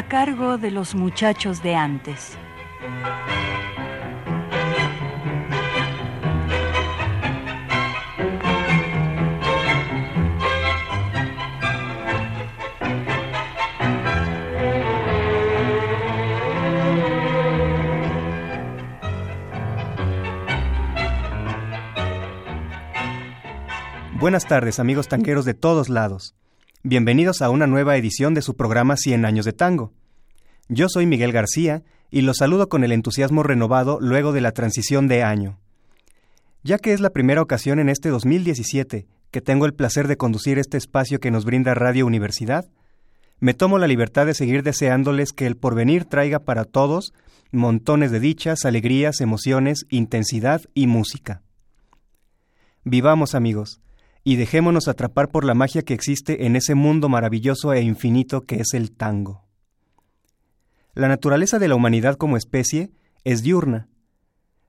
A 0.00 0.08
cargo 0.08 0.56
de 0.56 0.70
los 0.70 0.94
muchachos 0.94 1.62
de 1.62 1.74
antes. 1.74 2.38
Buenas 24.18 24.46
tardes 24.46 24.80
amigos 24.80 25.08
tanqueros 25.08 25.44
de 25.44 25.52
todos 25.52 25.90
lados. 25.90 26.39
Bienvenidos 26.82 27.42
a 27.42 27.50
una 27.50 27.66
nueva 27.66 27.98
edición 27.98 28.32
de 28.32 28.40
su 28.40 28.56
programa 28.56 28.96
100 28.96 29.26
años 29.26 29.44
de 29.44 29.52
tango. 29.52 29.92
Yo 30.70 30.88
soy 30.88 31.04
Miguel 31.04 31.30
García 31.30 31.82
y 32.10 32.22
los 32.22 32.38
saludo 32.38 32.70
con 32.70 32.84
el 32.84 32.92
entusiasmo 32.92 33.42
renovado 33.42 33.98
luego 34.00 34.32
de 34.32 34.40
la 34.40 34.52
transición 34.52 35.06
de 35.06 35.22
año. 35.22 35.58
Ya 36.62 36.78
que 36.78 36.94
es 36.94 37.00
la 37.00 37.10
primera 37.10 37.42
ocasión 37.42 37.80
en 37.80 37.90
este 37.90 38.08
2017 38.08 39.06
que 39.30 39.40
tengo 39.42 39.66
el 39.66 39.74
placer 39.74 40.08
de 40.08 40.16
conducir 40.16 40.58
este 40.58 40.78
espacio 40.78 41.20
que 41.20 41.30
nos 41.30 41.44
brinda 41.44 41.74
Radio 41.74 42.06
Universidad, 42.06 42.64
me 43.40 43.52
tomo 43.52 43.78
la 43.78 43.86
libertad 43.86 44.24
de 44.24 44.32
seguir 44.32 44.62
deseándoles 44.62 45.34
que 45.34 45.46
el 45.46 45.58
porvenir 45.58 46.06
traiga 46.06 46.38
para 46.38 46.64
todos 46.64 47.12
montones 47.52 48.10
de 48.10 48.20
dichas, 48.20 48.64
alegrías, 48.64 49.20
emociones, 49.20 49.84
intensidad 49.90 50.62
y 50.72 50.86
música. 50.86 51.42
Vivamos 52.84 53.34
amigos, 53.34 53.82
y 54.22 54.36
dejémonos 54.36 54.88
atrapar 54.88 55.28
por 55.28 55.44
la 55.44 55.54
magia 55.54 55.82
que 55.82 55.94
existe 55.94 56.46
en 56.46 56.56
ese 56.56 56.74
mundo 56.74 57.08
maravilloso 57.08 57.72
e 57.72 57.82
infinito 57.82 58.42
que 58.42 58.56
es 58.56 58.74
el 58.74 58.92
tango. 58.92 59.44
La 60.94 61.08
naturaleza 61.08 61.58
de 61.58 61.68
la 61.68 61.74
humanidad 61.74 62.16
como 62.16 62.36
especie 62.36 62.90
es 63.24 63.42
diurna. 63.42 63.88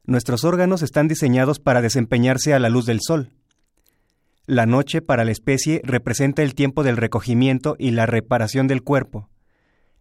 Nuestros 0.06 0.44
órganos 0.44 0.82
están 0.82 1.08
diseñados 1.08 1.60
para 1.60 1.82
desempeñarse 1.82 2.54
a 2.54 2.60
la 2.60 2.70
luz 2.70 2.86
del 2.86 3.00
sol. 3.02 3.32
La 4.46 4.66
noche 4.66 5.02
para 5.02 5.26
la 5.26 5.32
especie 5.32 5.82
representa 5.84 6.42
el 6.42 6.56
tiempo 6.56 6.84
del 6.84 6.98
recogimiento 6.98 7.76
y 7.78 7.92
la 7.92 8.06
reparación 8.06 8.68
del 8.68 8.82
cuerpo, 8.84 9.30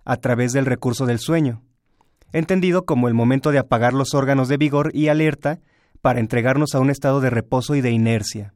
a 0.05 0.17
través 0.17 0.53
del 0.53 0.67
recurso 0.67 1.07
del 1.07 1.19
sueño, 1.19 1.63
entendido 2.33 2.85
como 2.85 3.09
el 3.09 3.15
momento 3.15 3.51
de 3.51 3.59
apagar 3.59 3.93
los 3.93 4.15
órganos 4.15 4.49
de 4.49 4.57
vigor 4.57 4.91
y 4.95 5.09
alerta 5.09 5.61
para 6.01 6.21
entregarnos 6.21 6.75
a 6.75 6.81
un 6.81 6.91
estado 6.91 7.21
de 7.21 7.31
reposo 7.31 7.75
y 7.75 7.81
de 7.81 7.91
inercia. 7.91 8.55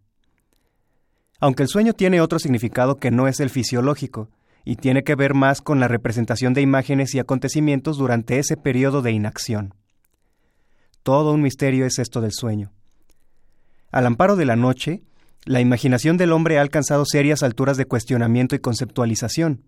Aunque 1.44 1.62
el 1.62 1.68
sueño 1.68 1.92
tiene 1.92 2.22
otro 2.22 2.38
significado 2.38 2.96
que 2.96 3.10
no 3.10 3.28
es 3.28 3.38
el 3.38 3.50
fisiológico, 3.50 4.30
y 4.64 4.76
tiene 4.76 5.04
que 5.04 5.14
ver 5.14 5.34
más 5.34 5.60
con 5.60 5.78
la 5.78 5.88
representación 5.88 6.54
de 6.54 6.62
imágenes 6.62 7.14
y 7.14 7.18
acontecimientos 7.18 7.98
durante 7.98 8.38
ese 8.38 8.56
periodo 8.56 9.02
de 9.02 9.12
inacción. 9.12 9.74
Todo 11.02 11.34
un 11.34 11.42
misterio 11.42 11.84
es 11.84 11.98
esto 11.98 12.22
del 12.22 12.32
sueño. 12.32 12.72
Al 13.92 14.06
amparo 14.06 14.36
de 14.36 14.46
la 14.46 14.56
noche, 14.56 15.02
la 15.44 15.60
imaginación 15.60 16.16
del 16.16 16.32
hombre 16.32 16.56
ha 16.56 16.62
alcanzado 16.62 17.04
serias 17.04 17.42
alturas 17.42 17.76
de 17.76 17.84
cuestionamiento 17.84 18.54
y 18.54 18.60
conceptualización, 18.60 19.64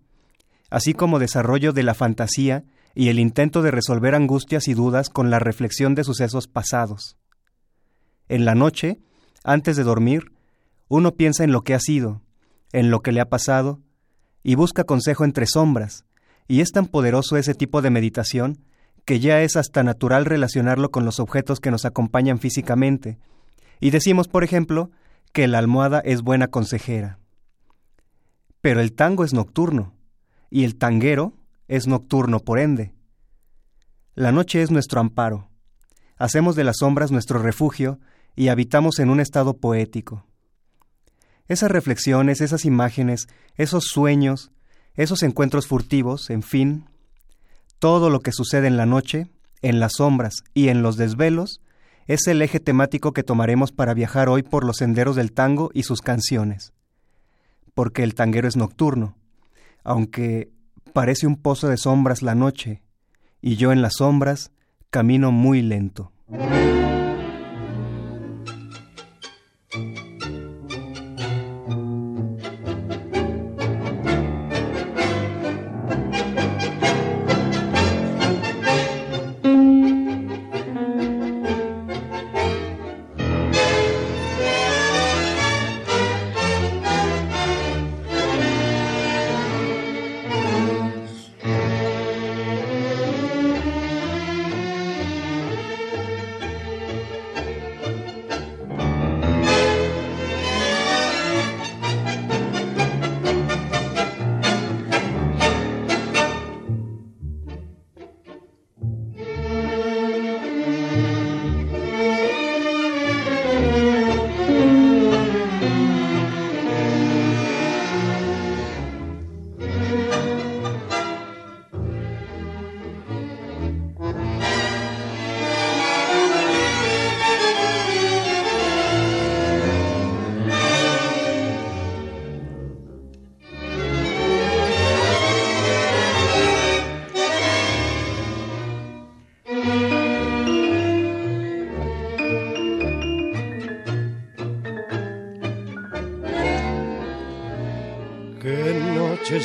así 0.71 0.95
como 0.95 1.19
desarrollo 1.19 1.73
de 1.73 1.83
la 1.83 1.93
fantasía 1.93 2.63
y 2.95 3.09
el 3.09 3.19
intento 3.19 3.61
de 3.61 3.69
resolver 3.69 4.15
angustias 4.15 4.67
y 4.67 4.73
dudas 4.73 5.09
con 5.09 5.29
la 5.29 5.37
reflexión 5.37 5.93
de 5.93 6.03
sucesos 6.03 6.47
pasados. 6.47 7.17
En 8.29 8.45
la 8.45 8.55
noche, 8.55 8.97
antes 9.43 9.77
de 9.77 9.83
dormir, 9.83 10.31
uno 10.87 11.13
piensa 11.13 11.43
en 11.43 11.51
lo 11.51 11.61
que 11.61 11.73
ha 11.73 11.79
sido, 11.79 12.21
en 12.71 12.91
lo 12.91 13.01
que 13.01 13.11
le 13.11 13.21
ha 13.21 13.29
pasado, 13.29 13.81
y 14.43 14.55
busca 14.55 14.83
consejo 14.83 15.25
entre 15.25 15.45
sombras, 15.45 16.05
y 16.47 16.61
es 16.61 16.71
tan 16.71 16.85
poderoso 16.85 17.37
ese 17.37 17.53
tipo 17.53 17.81
de 17.81 17.89
meditación 17.89 18.63
que 19.05 19.19
ya 19.19 19.41
es 19.41 19.55
hasta 19.55 19.83
natural 19.83 20.25
relacionarlo 20.25 20.91
con 20.91 21.05
los 21.05 21.19
objetos 21.19 21.59
que 21.59 21.71
nos 21.71 21.85
acompañan 21.85 22.39
físicamente, 22.39 23.17
y 23.79 23.91
decimos, 23.91 24.27
por 24.27 24.43
ejemplo, 24.43 24.91
que 25.33 25.47
la 25.47 25.59
almohada 25.59 25.99
es 25.99 26.21
buena 26.21 26.47
consejera. 26.47 27.19
Pero 28.61 28.81
el 28.81 28.93
tango 28.93 29.23
es 29.23 29.33
nocturno, 29.33 29.93
y 30.49 30.63
el 30.63 30.77
tanguero 30.77 31.33
es 31.67 31.87
nocturno 31.87 32.39
por 32.39 32.59
ende. 32.59 32.93
La 34.15 34.31
noche 34.31 34.61
es 34.61 34.71
nuestro 34.71 34.99
amparo. 34.99 35.49
Hacemos 36.17 36.55
de 36.55 36.63
las 36.63 36.77
sombras 36.79 37.11
nuestro 37.11 37.39
refugio 37.39 37.99
y 38.35 38.47
habitamos 38.47 38.99
en 38.99 39.09
un 39.09 39.19
estado 39.19 39.57
poético. 39.57 40.26
Esas 41.47 41.71
reflexiones, 41.71 42.41
esas 42.41 42.65
imágenes, 42.65 43.27
esos 43.55 43.85
sueños, 43.85 44.51
esos 44.95 45.23
encuentros 45.23 45.67
furtivos, 45.67 46.29
en 46.29 46.43
fin, 46.43 46.85
todo 47.79 48.09
lo 48.09 48.19
que 48.19 48.31
sucede 48.31 48.67
en 48.67 48.77
la 48.77 48.85
noche, 48.85 49.27
en 49.61 49.79
las 49.79 49.93
sombras 49.97 50.35
y 50.53 50.69
en 50.69 50.81
los 50.81 50.97
desvelos, 50.97 51.61
es 52.07 52.27
el 52.27 52.41
eje 52.41 52.59
temático 52.59 53.11
que 53.11 53.23
tomaremos 53.23 53.71
para 53.71 53.93
viajar 53.93 54.29
hoy 54.29 54.43
por 54.43 54.63
los 54.65 54.77
senderos 54.77 55.15
del 55.15 55.33
tango 55.33 55.69
y 55.73 55.83
sus 55.83 56.01
canciones. 56.01 56.73
Porque 57.73 58.03
el 58.03 58.15
tanguero 58.15 58.47
es 58.47 58.55
nocturno, 58.55 59.15
aunque 59.83 60.49
parece 60.93 61.27
un 61.27 61.35
pozo 61.35 61.67
de 61.67 61.77
sombras 61.77 62.21
la 62.21 62.33
noche, 62.33 62.81
y 63.41 63.55
yo 63.55 63.71
en 63.71 63.81
las 63.81 63.95
sombras 63.97 64.51
camino 64.89 65.31
muy 65.31 65.61
lento. 65.61 66.11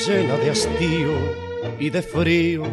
Llena 0.06 0.36
de 0.36 0.50
hastío 0.50 1.12
y 1.78 1.90
de 1.90 2.02
frío, 2.02 2.64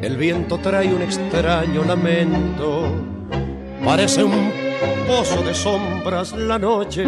el 0.00 0.16
viento 0.16 0.58
trae 0.58 0.92
un 0.92 1.02
extraño 1.02 1.84
lamento. 1.84 2.88
Parece 3.84 4.24
un 4.24 4.50
pozo 5.06 5.42
de 5.42 5.54
sombras 5.54 6.32
la 6.32 6.58
noche 6.58 7.04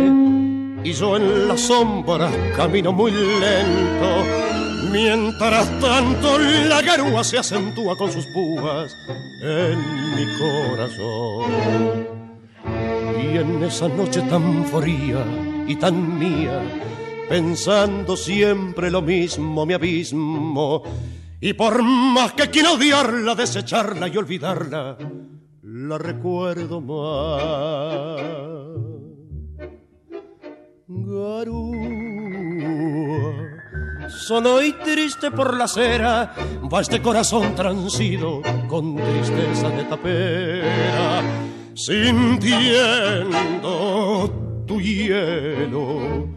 y 0.83 0.93
yo 0.93 1.17
en 1.17 1.49
las 1.49 1.61
sombras 1.61 2.33
camino 2.57 2.93
muy 2.93 3.11
lento. 3.11 4.25
Mientras 4.93 5.69
tanto 5.81 6.39
la 6.39 6.83
garúa 6.83 7.25
se 7.25 7.39
acentúa 7.39 7.97
con 7.97 8.13
sus 8.13 8.27
púas 8.27 8.95
en 9.43 9.79
mi 10.15 10.27
corazón. 10.39 12.07
Y 13.19 13.39
en 13.39 13.63
esa 13.65 13.89
noche 13.89 14.21
tan 14.23 14.65
fría 14.67 15.25
y 15.67 15.75
tan 15.77 16.19
mía, 16.19 16.61
pensando 17.29 18.17
siempre 18.17 18.91
lo 18.91 19.03
mismo, 19.03 19.67
mi 19.67 19.75
abismo. 19.75 20.83
Y 21.41 21.53
por 21.53 21.83
más 21.83 22.33
que 22.33 22.49
quiera 22.49 22.73
odiarla, 22.73 23.35
desecharla 23.35 24.09
y 24.09 24.17
olvidarla, 24.17 24.97
la 25.63 25.99
recuerdo 25.99 26.81
más. 26.81 28.23
Garúa, 30.87 31.79
solo 34.09 34.63
y 34.63 34.73
triste 34.73 35.31
por 35.31 35.57
la 35.57 35.65
acera, 35.65 36.35
va 36.73 36.81
este 36.81 37.01
corazón 37.03 37.55
transido 37.55 38.43
con 38.69 38.97
tristeza 38.97 39.71
de 39.71 39.85
tapera, 39.85 41.23
sintiendo 41.75 43.25
tu 44.67 44.81
hielo, 44.81 46.29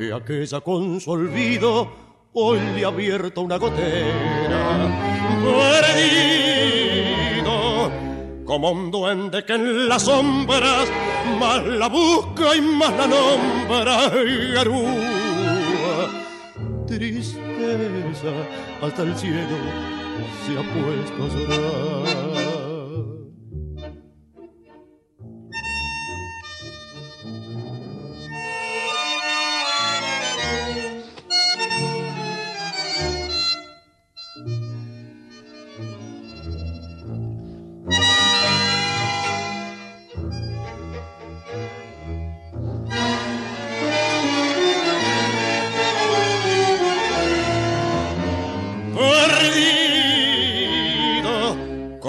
porque 0.00 0.14
aquella 0.14 0.60
con 0.62 0.98
su 0.98 1.10
olvido 1.10 1.92
hoy 2.32 2.58
le 2.74 2.84
ha 2.84 2.88
abierto 2.88 3.42
una 3.42 3.58
gotera. 3.58 4.88
Perdido, 7.42 7.92
como 8.46 8.70
un 8.70 8.90
duende 8.90 9.44
que 9.44 9.52
en 9.54 9.88
las 9.88 10.04
sombras 10.04 10.88
más 11.38 11.62
la 11.66 11.88
busca 11.88 12.56
y 12.56 12.62
más 12.62 12.96
la 12.96 13.06
nombra. 13.06 14.10
Garúa, 14.54 16.08
tristeza, 16.86 18.32
hasta 18.80 19.02
el 19.02 19.14
cielo 19.16 19.58
se 20.46 20.58
ha 20.58 20.62
puesto 20.72 21.24
a 21.24 21.28
llorar. 21.28 22.29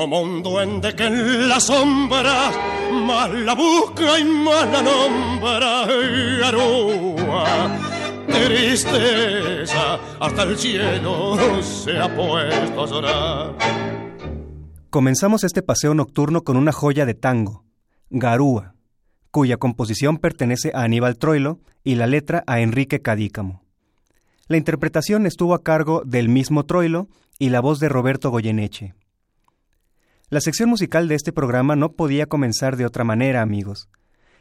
Como 0.01 0.19
un 0.19 0.41
duende 0.41 0.95
que 0.95 1.05
en 1.05 1.47
las 1.47 1.65
sombras 1.65 2.55
más 3.05 3.29
la 3.29 3.53
busca 3.53 4.17
y 4.17 4.23
más 4.23 4.67
la 4.71 4.81
nombra. 4.81 5.85
Garúa, 6.39 7.77
tristeza, 8.25 9.99
hasta 10.19 10.41
el 10.41 10.57
cielo 10.57 11.61
se 11.61 11.99
ha 11.99 12.15
puesto 12.15 12.83
a 12.83 12.87
llorar. 12.87 13.55
Comenzamos 14.89 15.43
este 15.43 15.61
paseo 15.61 15.93
nocturno 15.93 16.41
con 16.41 16.57
una 16.57 16.71
joya 16.71 17.05
de 17.05 17.13
tango, 17.13 17.63
Garúa, 18.09 18.73
cuya 19.29 19.57
composición 19.57 20.17
pertenece 20.17 20.71
a 20.73 20.81
Aníbal 20.81 21.19
Troilo 21.19 21.59
y 21.83 21.93
la 21.93 22.07
letra 22.07 22.43
a 22.47 22.59
Enrique 22.61 23.03
Cadícamo. 23.03 23.61
La 24.47 24.57
interpretación 24.57 25.27
estuvo 25.27 25.53
a 25.53 25.61
cargo 25.61 26.01
del 26.03 26.27
mismo 26.27 26.65
Troilo 26.65 27.07
y 27.37 27.49
la 27.49 27.61
voz 27.61 27.79
de 27.79 27.87
Roberto 27.87 28.31
Goyeneche. 28.31 28.95
La 30.31 30.39
sección 30.39 30.69
musical 30.69 31.09
de 31.09 31.15
este 31.15 31.33
programa 31.33 31.75
no 31.75 31.91
podía 31.91 32.25
comenzar 32.25 32.77
de 32.77 32.85
otra 32.85 33.03
manera, 33.03 33.41
amigos. 33.41 33.89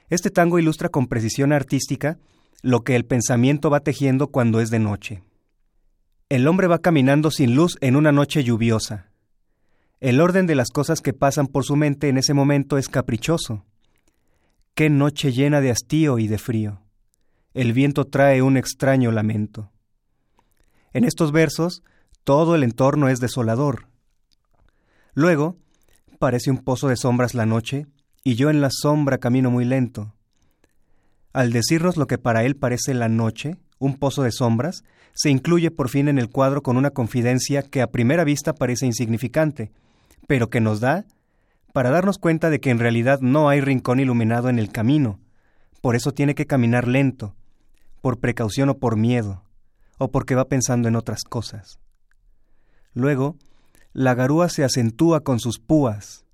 Este 0.09 0.31
tango 0.31 0.61
ilustra 0.61 0.89
con 0.89 1.09
precisión 1.09 1.53
artística 1.53 2.17
lo 2.63 2.85
que 2.85 2.95
el 2.95 3.05
pensamiento 3.05 3.71
va 3.71 3.81
tejiendo 3.81 4.29
cuando 4.29 4.61
es 4.61 4.71
de 4.71 4.79
noche. 4.79 5.25
El 6.29 6.47
hombre 6.47 6.69
va 6.69 6.79
caminando 6.79 7.33
sin 7.33 7.57
luz 7.57 7.77
en 7.81 7.97
una 7.97 8.13
noche 8.13 8.45
lluviosa. 8.45 9.11
El 9.99 10.21
orden 10.21 10.47
de 10.47 10.55
las 10.55 10.69
cosas 10.69 11.01
que 11.01 11.13
pasan 11.13 11.49
por 11.49 11.65
su 11.65 11.75
mente 11.75 12.09
en 12.09 12.19
ese 12.19 12.35
momento 12.35 12.79
es 12.79 12.89
caprichoso. 12.89 13.65
Qué 14.77 14.91
noche 14.91 15.33
llena 15.33 15.61
de 15.61 15.73
hastío 15.73 16.21
y 16.21 16.29
de 16.29 16.39
frío. 16.39 16.83
El 17.53 17.73
viento 17.73 18.05
trae 18.05 18.43
un 18.43 18.57
extraño 18.57 19.11
lamento. 19.11 19.73
En 20.93 21.03
estos 21.03 21.33
versos, 21.33 21.83
todo 22.23 22.55
el 22.55 22.63
entorno 22.63 23.09
es 23.09 23.19
desolador. 23.19 23.89
Luego, 25.15 25.57
parece 26.20 26.50
un 26.50 26.58
pozo 26.58 26.88
de 26.88 26.96
sombras 26.96 27.32
la 27.32 27.46
noche, 27.46 27.87
y 28.22 28.34
yo 28.34 28.50
en 28.50 28.61
la 28.61 28.69
sombra 28.70 29.17
camino 29.17 29.50
muy 29.50 29.64
lento. 29.64 30.14
Al 31.32 31.50
decirnos 31.50 31.96
lo 31.96 32.06
que 32.06 32.19
para 32.19 32.44
él 32.44 32.56
parece 32.56 32.93
la 32.93 33.08
noche, 33.08 33.56
un 33.78 33.96
pozo 33.96 34.22
de 34.22 34.31
sombras, 34.31 34.84
se 35.14 35.31
incluye 35.31 35.70
por 35.70 35.88
fin 35.88 36.08
en 36.08 36.19
el 36.19 36.28
cuadro 36.28 36.62
con 36.62 36.76
una 36.76 36.90
confidencia 36.90 37.62
que 37.62 37.81
a 37.81 37.90
primera 37.90 38.22
vista 38.25 38.52
parece 38.52 38.84
insignificante, 38.84 39.72
pero 40.26 40.50
que 40.50 40.61
nos 40.61 40.81
da 40.81 41.06
para 41.72 41.88
darnos 41.88 42.19
cuenta 42.19 42.50
de 42.50 42.61
que 42.61 42.69
en 42.69 42.81
realidad 42.81 43.20
no 43.22 43.49
hay 43.49 43.62
rincón 43.62 43.99
iluminado 43.99 44.50
en 44.50 44.58
el 44.58 44.70
camino, 44.70 45.20
por 45.81 45.96
eso 45.96 46.12
tiene 46.12 46.34
que 46.34 46.46
caminar 46.46 46.87
lento, 46.87 47.34
por 48.02 48.20
precaución 48.20 48.69
o 48.69 48.76
por 48.76 48.96
miedo, 48.96 49.43
o 49.96 50.11
porque 50.11 50.34
va 50.34 50.49
pensando 50.49 50.87
en 50.87 50.96
otras 50.96 51.25
cosas. 51.25 51.78
Luego, 52.93 53.37
la 53.93 54.15
garúa 54.15 54.49
se 54.49 54.65
acentúa 54.65 55.21
con 55.21 55.41
sus 55.41 55.59
púas. 55.59 56.25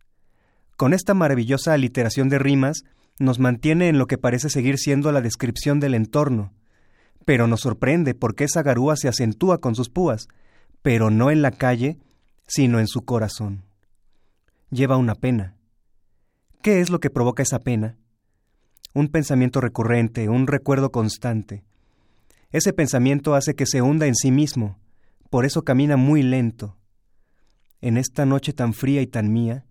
Con 0.77 0.93
esta 0.93 1.15
maravillosa 1.15 1.73
aliteración 1.73 2.29
de 2.29 2.39
rimas, 2.39 2.83
nos 3.19 3.39
mantiene 3.39 3.89
en 3.89 3.99
lo 3.99 4.07
que 4.07 4.19
parece 4.19 4.51
seguir 4.51 4.79
siendo 4.79 5.11
la 5.11 5.23
descripción 5.23 5.81
del 5.81 5.95
entorno, 5.95 6.53
pero 7.25 7.47
nos 7.47 7.61
sorprende 7.61 8.15
porque 8.15 8.45
esa 8.45 8.63
garúa 8.63 8.97
se 8.97 9.09
acentúa 9.09 9.59
con 9.59 9.75
sus 9.75 9.89
púas, 9.89 10.29
pero 10.83 11.11
no 11.11 11.31
en 11.31 11.41
la 11.41 11.51
calle, 11.51 11.99
sino 12.47 12.79
en 12.79 12.87
su 12.87 13.05
corazón. 13.05 13.65
Lleva 14.71 14.97
una 14.99 15.15
pena. 15.15 15.57
¿Qué 16.63 16.81
es 16.81 16.91
lo 16.91 17.01
que 17.01 17.11
provoca 17.11 17.43
esa 17.43 17.61
pena? 17.61 17.97
Un 18.93 19.09
pensamiento 19.09 19.61
recurrente, 19.61 20.29
un 20.29 20.47
recuerdo 20.47 20.91
constante. 20.91 21.65
Ese 22.53 22.73
pensamiento 22.73 23.35
hace 23.35 23.55
que 23.55 23.67
se 23.67 23.83
hunda 23.83 24.07
en 24.07 24.15
sí 24.15 24.31
mismo, 24.31 24.79
por 25.31 25.45
eso 25.47 25.63
camina 25.63 25.97
muy 25.97 26.23
lento, 26.23 26.77
en 27.81 27.97
esta 27.97 28.27
noche 28.27 28.53
tan 28.53 28.73
fría 28.73 29.03
y 29.03 29.07
tan 29.07 29.33
mía, 29.33 29.65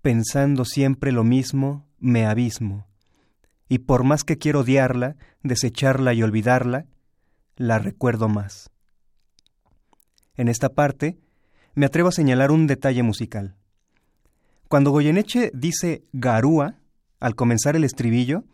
pensando 0.00 0.64
siempre 0.64 1.12
lo 1.12 1.24
mismo, 1.24 1.86
me 1.98 2.26
abismo. 2.26 2.86
Y 3.68 3.78
por 3.78 4.04
más 4.04 4.24
que 4.24 4.38
quiero 4.38 4.60
odiarla, 4.60 5.16
desecharla 5.42 6.14
y 6.14 6.22
olvidarla, 6.22 6.86
la 7.56 7.78
recuerdo 7.78 8.28
más. 8.28 8.70
En 10.34 10.48
esta 10.48 10.70
parte, 10.70 11.18
me 11.74 11.86
atrevo 11.86 12.08
a 12.08 12.12
señalar 12.12 12.50
un 12.50 12.66
detalle 12.66 13.02
musical. 13.02 13.56
Cuando 14.68 14.90
Goyeneche 14.90 15.50
dice 15.54 16.04
garúa, 16.12 16.78
al 17.20 17.34
comenzar 17.34 17.76
el 17.76 17.84
estribillo, 17.84 18.44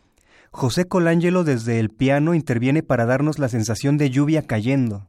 José 0.50 0.86
Colangelo 0.86 1.44
desde 1.44 1.78
el 1.78 1.90
piano 1.90 2.34
interviene 2.34 2.82
para 2.82 3.06
darnos 3.06 3.38
la 3.38 3.48
sensación 3.48 3.96
de 3.96 4.10
lluvia 4.10 4.42
cayendo 4.42 5.08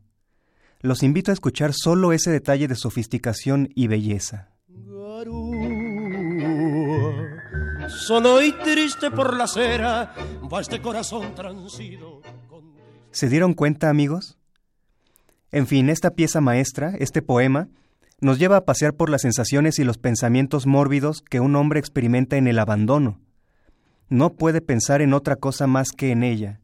los 0.82 1.04
invito 1.04 1.32
a 1.32 1.34
escuchar 1.34 1.74
solo 1.74 2.14
ese 2.14 2.32
detalle 2.32 2.68
de 2.68 2.76
sofisticación 2.76 3.70
y 3.76 3.88
belleza. 3.88 4.50
solo 7.90 8.42
y 8.42 8.52
triste 8.52 9.12
por 9.12 9.36
la 9.36 9.46
acera, 9.46 10.14
va 10.52 10.62
este 10.62 10.82
corazón 10.82 11.36
transido. 11.36 12.22
¿Se 13.12 13.30
dieron 13.30 13.54
cuenta, 13.54 13.90
amigos? 13.90 14.38
En 15.52 15.68
fin, 15.68 15.90
esta 15.90 16.12
pieza 16.12 16.42
maestra, 16.42 16.94
este 17.00 17.22
poema, 17.22 17.68
nos 18.22 18.38
lleva 18.38 18.58
a 18.58 18.66
pasear 18.66 18.94
por 18.96 19.10
las 19.10 19.22
sensaciones 19.22 19.80
y 19.80 19.84
los 19.84 19.98
pensamientos 19.98 20.66
mórbidos 20.68 21.22
que 21.22 21.40
un 21.40 21.56
hombre 21.56 21.80
experimenta 21.80 22.38
en 22.38 22.48
el 22.48 22.60
abandono. 22.60 23.20
No 24.10 24.34
puede 24.34 24.62
pensar 24.62 25.02
en 25.02 25.14
otra 25.14 25.36
cosa 25.36 25.68
más 25.68 25.90
que 25.92 26.12
en 26.12 26.24
ella, 26.24 26.60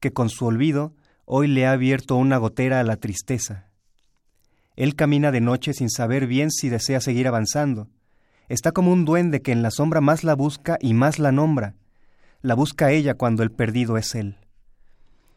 que 0.00 0.12
con 0.12 0.28
su 0.28 0.46
olvido 0.46 0.94
hoy 1.32 1.46
le 1.46 1.64
ha 1.64 1.70
abierto 1.70 2.16
una 2.16 2.38
gotera 2.38 2.80
a 2.80 2.82
la 2.82 2.96
tristeza. 2.96 3.68
Él 4.74 4.96
camina 4.96 5.30
de 5.30 5.40
noche 5.40 5.74
sin 5.74 5.88
saber 5.88 6.26
bien 6.26 6.50
si 6.50 6.68
desea 6.70 7.00
seguir 7.00 7.28
avanzando. 7.28 7.88
Está 8.48 8.72
como 8.72 8.92
un 8.92 9.04
duende 9.04 9.40
que 9.40 9.52
en 9.52 9.62
la 9.62 9.70
sombra 9.70 10.00
más 10.00 10.24
la 10.24 10.34
busca 10.34 10.76
y 10.80 10.92
más 10.92 11.20
la 11.20 11.30
nombra. 11.30 11.76
La 12.42 12.56
busca 12.56 12.90
ella 12.90 13.14
cuando 13.14 13.44
el 13.44 13.52
perdido 13.52 13.96
es 13.96 14.16
él. 14.16 14.38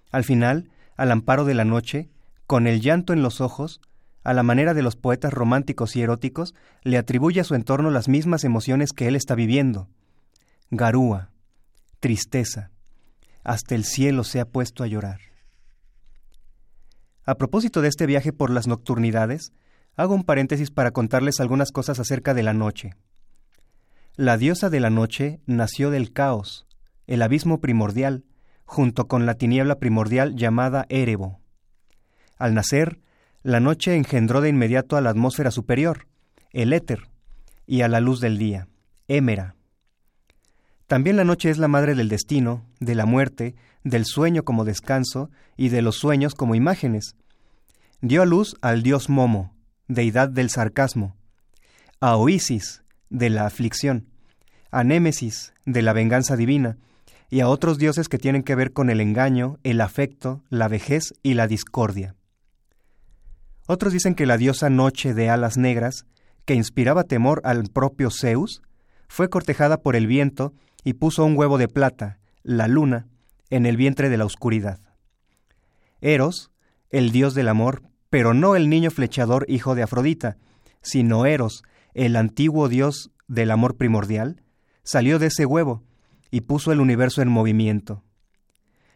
Al 0.09 0.23
final, 0.23 0.71
al 0.97 1.12
amparo 1.12 1.45
de 1.45 1.53
la 1.53 1.63
noche, 1.63 2.09
con 2.47 2.65
el 2.65 2.81
llanto 2.81 3.13
en 3.13 3.21
los 3.21 3.39
ojos, 3.39 3.79
a 4.23 4.33
la 4.33 4.41
manera 4.41 4.73
de 4.73 4.81
los 4.81 4.95
poetas 4.95 5.31
románticos 5.31 5.95
y 5.95 6.01
eróticos, 6.01 6.55
le 6.81 6.97
atribuye 6.97 7.39
a 7.39 7.43
su 7.43 7.53
entorno 7.53 7.91
las 7.91 8.07
mismas 8.07 8.43
emociones 8.45 8.93
que 8.93 9.07
él 9.07 9.15
está 9.15 9.35
viviendo. 9.35 9.89
Garúa, 10.71 11.29
tristeza, 12.00 12.71
hasta 13.43 13.75
el 13.75 13.85
cielo 13.85 14.23
se 14.23 14.39
ha 14.39 14.45
puesto 14.45 14.83
a 14.83 14.88
llorar. 14.88 15.33
A 17.25 17.36
propósito 17.36 17.82
de 17.82 17.88
este 17.88 18.06
viaje 18.06 18.34
por 18.34 18.50
las 18.50 18.68
nocturnidades, 18.68 19.53
hago 19.96 20.13
un 20.13 20.24
paréntesis 20.24 20.72
para 20.72 20.92
contarles 20.92 21.39
algunas 21.39 21.72
cosas 21.72 22.00
acerca 22.00 22.34
de 22.34 22.44
la 22.44 22.53
noche. 22.53 22.96
La 24.15 24.38
diosa 24.38 24.70
de 24.70 24.80
la 24.80 24.89
noche 24.89 25.39
nació 25.46 25.89
del 25.89 26.12
caos, 26.12 26.68
el 27.08 27.22
abismo 27.22 27.62
primordial, 27.62 28.25
junto 28.65 29.08
con 29.08 29.25
la 29.25 29.36
tiniebla 29.36 29.80
primordial 29.80 30.36
llamada 30.36 30.86
Erebo. 30.89 31.39
Al 32.38 32.53
nacer, 32.53 33.00
la 33.42 33.60
noche 33.60 33.96
engendró 33.96 34.42
de 34.42 34.50
inmediato 34.50 34.98
a 34.98 35.01
la 35.01 35.10
atmósfera 35.10 35.51
superior, 35.51 36.08
el 36.51 36.74
éter, 36.74 37.10
y 37.65 37.82
a 37.82 37.88
la 37.88 38.01
luz 38.01 38.20
del 38.20 38.38
día, 38.38 38.68
Émera. 39.08 39.56
También 40.93 41.17
la 41.17 41.23
noche 41.23 41.50
es 41.50 41.57
la 41.57 41.67
madre 41.67 41.95
del 41.95 42.07
destino, 42.07 42.67
de 42.79 42.93
la 42.93 43.07
muerte, 43.07 43.55
del 43.83 44.05
sueño 44.05 44.43
como 44.43 44.63
descanso 44.63 45.31
y 45.57 45.69
de 45.69 45.81
los 45.81 45.95
sueños 45.95 46.35
como 46.35 46.53
imágenes. 46.53 47.15
Dio 48.01 48.21
a 48.21 48.27
luz 48.27 48.57
al 48.62 48.83
dios 48.83 49.09
Momo, 49.09 49.55
deidad 49.88 50.29
del 50.29 50.51
sarcasmo, 50.51 51.15
a 52.00 52.15
Oisis, 52.15 52.83
de 53.09 53.31
la 53.31 53.47
aflicción, 53.47 54.05
a 54.69 54.83
Némesis, 54.83 55.55
de 55.65 55.81
la 55.81 55.93
venganza 55.93 56.35
divina, 56.35 56.77
y 57.31 57.39
a 57.39 57.47
otros 57.47 57.79
dioses 57.79 58.07
que 58.07 58.19
tienen 58.19 58.43
que 58.43 58.53
ver 58.53 58.71
con 58.71 58.91
el 58.91 59.01
engaño, 59.01 59.57
el 59.63 59.81
afecto, 59.81 60.43
la 60.50 60.67
vejez 60.67 61.15
y 61.23 61.33
la 61.33 61.47
discordia. 61.47 62.13
Otros 63.65 63.93
dicen 63.93 64.13
que 64.13 64.27
la 64.27 64.38
diosa 64.38 64.69
Noche 64.69 65.15
de 65.15 65.31
alas 65.31 65.57
negras, 65.57 66.05
que 66.45 66.53
inspiraba 66.53 67.03
temor 67.03 67.41
al 67.45 67.63
propio 67.63 68.12
Zeus, 68.12 68.62
fue 69.07 69.31
cortejada 69.31 69.81
por 69.81 69.95
el 69.95 70.05
viento 70.05 70.53
y 70.84 70.94
puso 70.94 71.25
un 71.25 71.38
huevo 71.38 71.58
de 71.58 71.68
plata, 71.68 72.20
la 72.44 72.68
luna, 72.68 73.08
en 73.50 73.66
el 73.66 73.78
vientre 73.78 74.10
de 74.10 74.18
la 74.18 74.25
oscuridad. 74.25 74.80
Eros, 76.02 76.52
el 76.90 77.12
dios 77.12 77.34
del 77.34 77.48
amor, 77.48 77.84
pero 78.10 78.34
no 78.34 78.56
el 78.56 78.70
niño 78.70 78.92
flechador 78.92 79.46
hijo 79.48 79.75
de 79.75 79.84
Afrodita, 79.84 80.38
sino 80.82 81.25
Eros, 81.25 81.63
el 81.94 82.16
antiguo 82.16 82.70
dios 82.70 83.12
del 83.28 83.52
amor 83.52 83.78
primordial, 83.78 84.44
salió 84.84 85.20
de 85.20 85.28
ese 85.28 85.46
huevo 85.46 85.84
y 86.30 86.42
puso 86.42 86.72
el 86.72 86.80
universo 86.80 87.22
en 87.22 87.30
movimiento. 87.30 88.04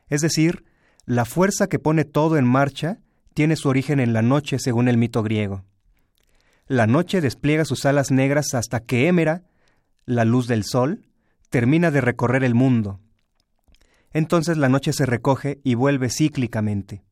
Es 0.10 0.22
decir, 0.22 0.66
la 1.06 1.26
fuerza 1.26 1.68
que 1.68 1.80
pone 1.80 2.04
todo 2.04 2.38
en 2.38 2.46
marcha 2.46 3.00
tiene 3.34 3.56
su 3.56 3.70
origen 3.70 4.00
en 4.00 4.14
la 4.14 4.22
noche 4.22 4.60
según 4.60 4.88
el 4.88 4.98
mito 4.98 5.24
griego. 5.24 5.64
La 6.68 6.88
noche 6.88 7.22
despliega 7.22 7.64
sus 7.64 7.86
alas 7.86 8.12
negras 8.12 8.54
hasta 8.54 8.82
que 8.82 9.08
Émera, 9.08 9.44
la 10.06 10.26
luz 10.26 10.48
del 10.48 10.64
sol, 10.64 11.06
termina 11.50 11.92
de 11.92 12.02
recorrer 12.02 12.44
el 12.44 12.56
mundo. 12.56 13.00
Entonces 14.12 14.58
la 14.58 14.70
noche 14.70 14.94
se 14.94 15.06
recoge 15.06 15.60
y 15.64 15.76
vuelve 15.76 16.10
cíclicamente. 16.10 17.04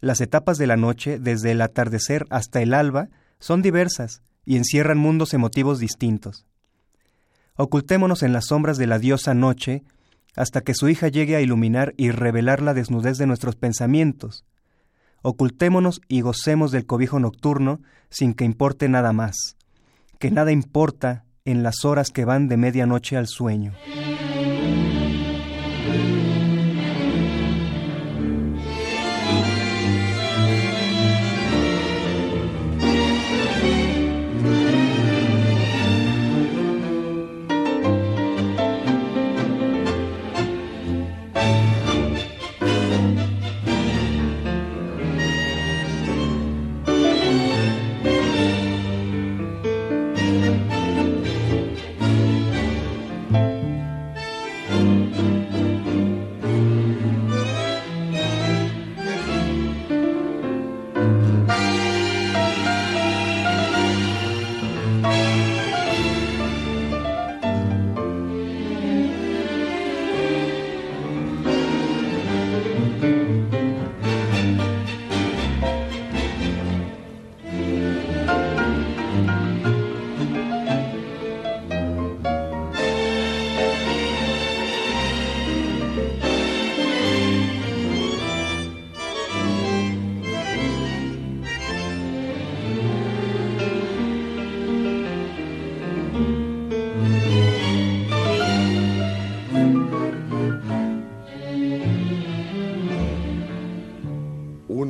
Las 0.00 0.20
etapas 0.20 0.58
de 0.58 0.66
la 0.66 0.76
noche, 0.76 1.18
desde 1.18 1.52
el 1.52 1.60
atardecer 1.60 2.24
hasta 2.30 2.62
el 2.62 2.72
alba, 2.72 3.08
son 3.40 3.62
diversas 3.62 4.22
y 4.44 4.56
encierran 4.56 4.98
mundos 4.98 5.34
emotivos 5.34 5.80
distintos. 5.80 6.46
Ocultémonos 7.56 8.22
en 8.22 8.32
las 8.32 8.46
sombras 8.46 8.78
de 8.78 8.86
la 8.86 8.98
diosa 8.98 9.34
noche 9.34 9.82
hasta 10.36 10.60
que 10.60 10.74
su 10.74 10.88
hija 10.88 11.08
llegue 11.08 11.34
a 11.34 11.40
iluminar 11.40 11.94
y 11.96 12.12
revelar 12.12 12.62
la 12.62 12.74
desnudez 12.74 13.18
de 13.18 13.26
nuestros 13.26 13.56
pensamientos. 13.56 14.44
Ocultémonos 15.22 16.00
y 16.06 16.20
gocemos 16.20 16.70
del 16.70 16.86
cobijo 16.86 17.18
nocturno 17.18 17.80
sin 18.08 18.34
que 18.34 18.44
importe 18.44 18.88
nada 18.88 19.12
más, 19.12 19.56
que 20.20 20.30
nada 20.30 20.52
importa 20.52 21.24
en 21.48 21.62
las 21.62 21.86
horas 21.86 22.10
que 22.10 22.26
van 22.26 22.46
de 22.46 22.58
medianoche 22.58 23.16
al 23.16 23.26
sueño. 23.26 23.72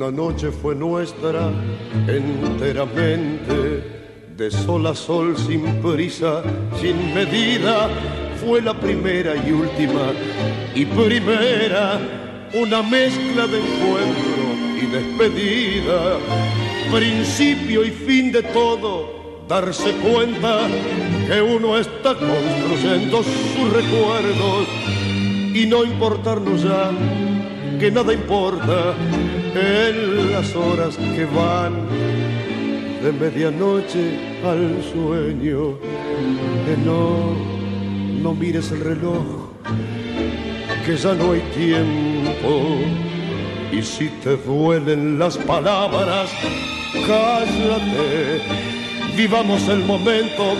Una 0.09 0.23
noche 0.23 0.49
fue 0.49 0.73
nuestra 0.73 1.51
enteramente, 2.07 3.83
de 4.35 4.49
sol 4.49 4.87
a 4.87 4.95
sol, 4.95 5.37
sin 5.37 5.63
prisa, 5.83 6.41
sin 6.81 7.13
medida. 7.13 7.87
Fue 8.43 8.59
la 8.59 8.73
primera 8.73 9.35
y 9.35 9.51
última, 9.51 10.11
y 10.73 10.83
primera, 10.85 11.99
una 12.55 12.81
mezcla 12.81 13.45
de 13.45 13.59
encuentro 13.59 14.41
y 14.81 14.85
despedida. 14.87 16.17
Principio 16.91 17.85
y 17.85 17.91
fin 17.91 18.31
de 18.31 18.41
todo, 18.41 19.43
darse 19.47 19.91
cuenta 19.97 20.61
que 21.27 21.39
uno 21.39 21.77
está 21.77 22.15
construyendo 22.15 23.21
sus 23.21 23.73
recuerdos 23.73 24.67
y 25.53 25.67
no 25.67 25.83
importarnos 25.83 26.63
ya 26.63 26.89
que 27.79 27.91
nada 27.91 28.11
importa 28.11 28.95
en 29.55 30.31
las 30.31 30.55
horas 30.55 30.97
que 30.97 31.25
van 31.25 31.73
de 33.03 33.11
medianoche 33.11 34.19
al 34.43 34.83
sueño. 34.91 35.77
Que 36.65 36.77
no, 36.85 37.35
no 38.21 38.33
mires 38.33 38.71
el 38.71 38.81
reloj, 38.81 39.49
que 40.85 40.95
ya 40.95 41.13
no 41.13 41.31
hay 41.31 41.41
tiempo. 41.55 42.77
Y 43.71 43.81
si 43.81 44.09
te 44.23 44.35
duelen 44.37 45.19
las 45.19 45.37
palabras, 45.37 46.29
cállate, 47.07 48.41
vivamos 49.15 49.67
el 49.67 49.79
momento 49.85 50.55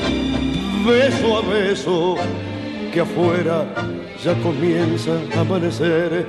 beso 0.85 1.37
a 1.37 1.41
beso, 1.41 2.15
que 2.93 3.01
afuera 3.01 3.65
ya 4.23 4.33
comienza 4.41 5.11
a 5.35 5.41
amanecer. 5.41 6.25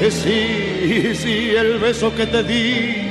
Eh, 0.00 0.10
sí, 0.10 1.14
sí, 1.14 1.50
el 1.56 1.78
beso 1.78 2.14
que 2.14 2.26
te 2.26 2.42
di 2.42 3.04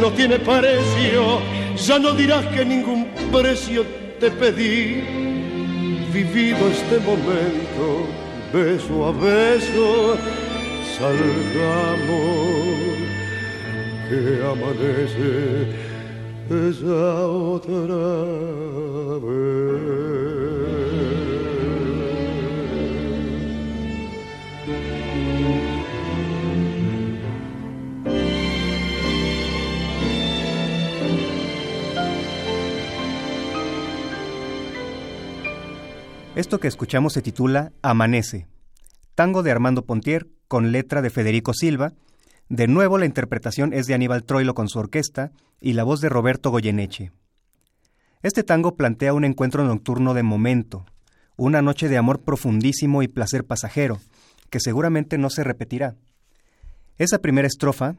no 0.00 0.10
tiene 0.10 0.38
precio, 0.38 1.40
ya 1.76 1.98
no 1.98 2.12
dirás 2.12 2.44
que 2.46 2.64
ningún 2.64 3.06
precio 3.30 3.84
te 4.18 4.30
pedí. 4.30 5.02
Vivido 6.12 6.68
este 6.68 6.98
momento, 6.98 8.06
beso 8.52 9.06
a 9.06 9.12
beso, 9.12 10.18
salgamos 10.98 12.42
que 14.08 14.20
amanece 14.52 15.30
esa 16.50 17.26
otra 17.28 17.96
vez. 19.24 20.21
Esto 36.42 36.58
que 36.58 36.66
escuchamos 36.66 37.12
se 37.12 37.22
titula 37.22 37.70
Amanece, 37.82 38.48
tango 39.14 39.44
de 39.44 39.52
Armando 39.52 39.86
Pontier 39.86 40.26
con 40.48 40.72
letra 40.72 41.00
de 41.00 41.08
Federico 41.08 41.54
Silva, 41.54 41.92
De 42.48 42.66
nuevo 42.66 42.98
la 42.98 43.06
interpretación 43.06 43.72
es 43.72 43.86
de 43.86 43.94
Aníbal 43.94 44.24
Troilo 44.24 44.52
con 44.52 44.68
su 44.68 44.80
orquesta 44.80 45.30
y 45.60 45.74
la 45.74 45.84
voz 45.84 46.00
de 46.00 46.08
Roberto 46.08 46.50
Goyeneche. 46.50 47.12
Este 48.24 48.42
tango 48.42 48.74
plantea 48.74 49.14
un 49.14 49.24
encuentro 49.24 49.62
nocturno 49.62 50.14
de 50.14 50.24
momento, 50.24 50.84
una 51.36 51.62
noche 51.62 51.88
de 51.88 51.96
amor 51.96 52.22
profundísimo 52.22 53.04
y 53.04 53.08
placer 53.08 53.44
pasajero, 53.44 54.00
que 54.50 54.58
seguramente 54.58 55.18
no 55.18 55.30
se 55.30 55.44
repetirá. 55.44 55.94
Esa 56.98 57.20
primera 57.20 57.46
estrofa, 57.46 57.94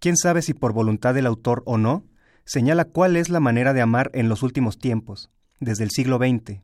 quién 0.00 0.16
sabe 0.16 0.40
si 0.40 0.54
por 0.54 0.72
voluntad 0.72 1.12
del 1.12 1.26
autor 1.26 1.62
o 1.66 1.76
no, 1.76 2.02
señala 2.46 2.86
cuál 2.86 3.16
es 3.16 3.28
la 3.28 3.40
manera 3.40 3.74
de 3.74 3.82
amar 3.82 4.10
en 4.14 4.30
los 4.30 4.42
últimos 4.42 4.78
tiempos, 4.78 5.28
desde 5.60 5.84
el 5.84 5.90
siglo 5.90 6.16
XX. 6.16 6.62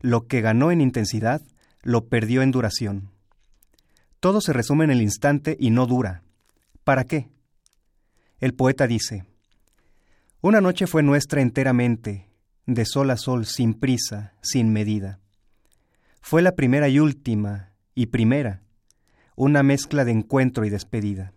Lo 0.00 0.26
que 0.26 0.40
ganó 0.40 0.70
en 0.70 0.80
intensidad, 0.80 1.42
lo 1.82 2.08
perdió 2.08 2.42
en 2.42 2.50
duración. 2.50 3.10
Todo 4.18 4.40
se 4.40 4.52
resume 4.52 4.84
en 4.84 4.90
el 4.90 5.02
instante 5.02 5.56
y 5.58 5.70
no 5.70 5.86
dura. 5.86 6.22
¿Para 6.84 7.04
qué? 7.04 7.28
El 8.38 8.54
poeta 8.54 8.86
dice, 8.86 9.24
Una 10.40 10.60
noche 10.60 10.86
fue 10.86 11.02
nuestra 11.02 11.42
enteramente, 11.42 12.28
de 12.66 12.84
sol 12.84 13.10
a 13.10 13.16
sol, 13.16 13.46
sin 13.46 13.74
prisa, 13.74 14.34
sin 14.42 14.72
medida. 14.72 15.20
Fue 16.20 16.42
la 16.42 16.52
primera 16.52 16.88
y 16.88 16.98
última, 16.98 17.72
y 17.94 18.06
primera, 18.06 18.62
una 19.36 19.62
mezcla 19.62 20.04
de 20.04 20.12
encuentro 20.12 20.64
y 20.64 20.70
despedida. 20.70 21.32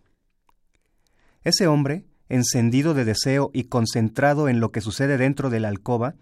Ese 1.44 1.68
hombre, 1.68 2.06
encendido 2.30 2.94
de 2.94 3.06
deseo 3.06 3.50
y 3.54 3.66
concentrado 3.66 4.48
en 4.48 4.60
lo 4.60 4.72
que 4.72 4.82
sucede 4.82 5.18
dentro 5.18 5.50
de 5.50 5.60
la 5.60 5.68
alcoba, 5.68 6.16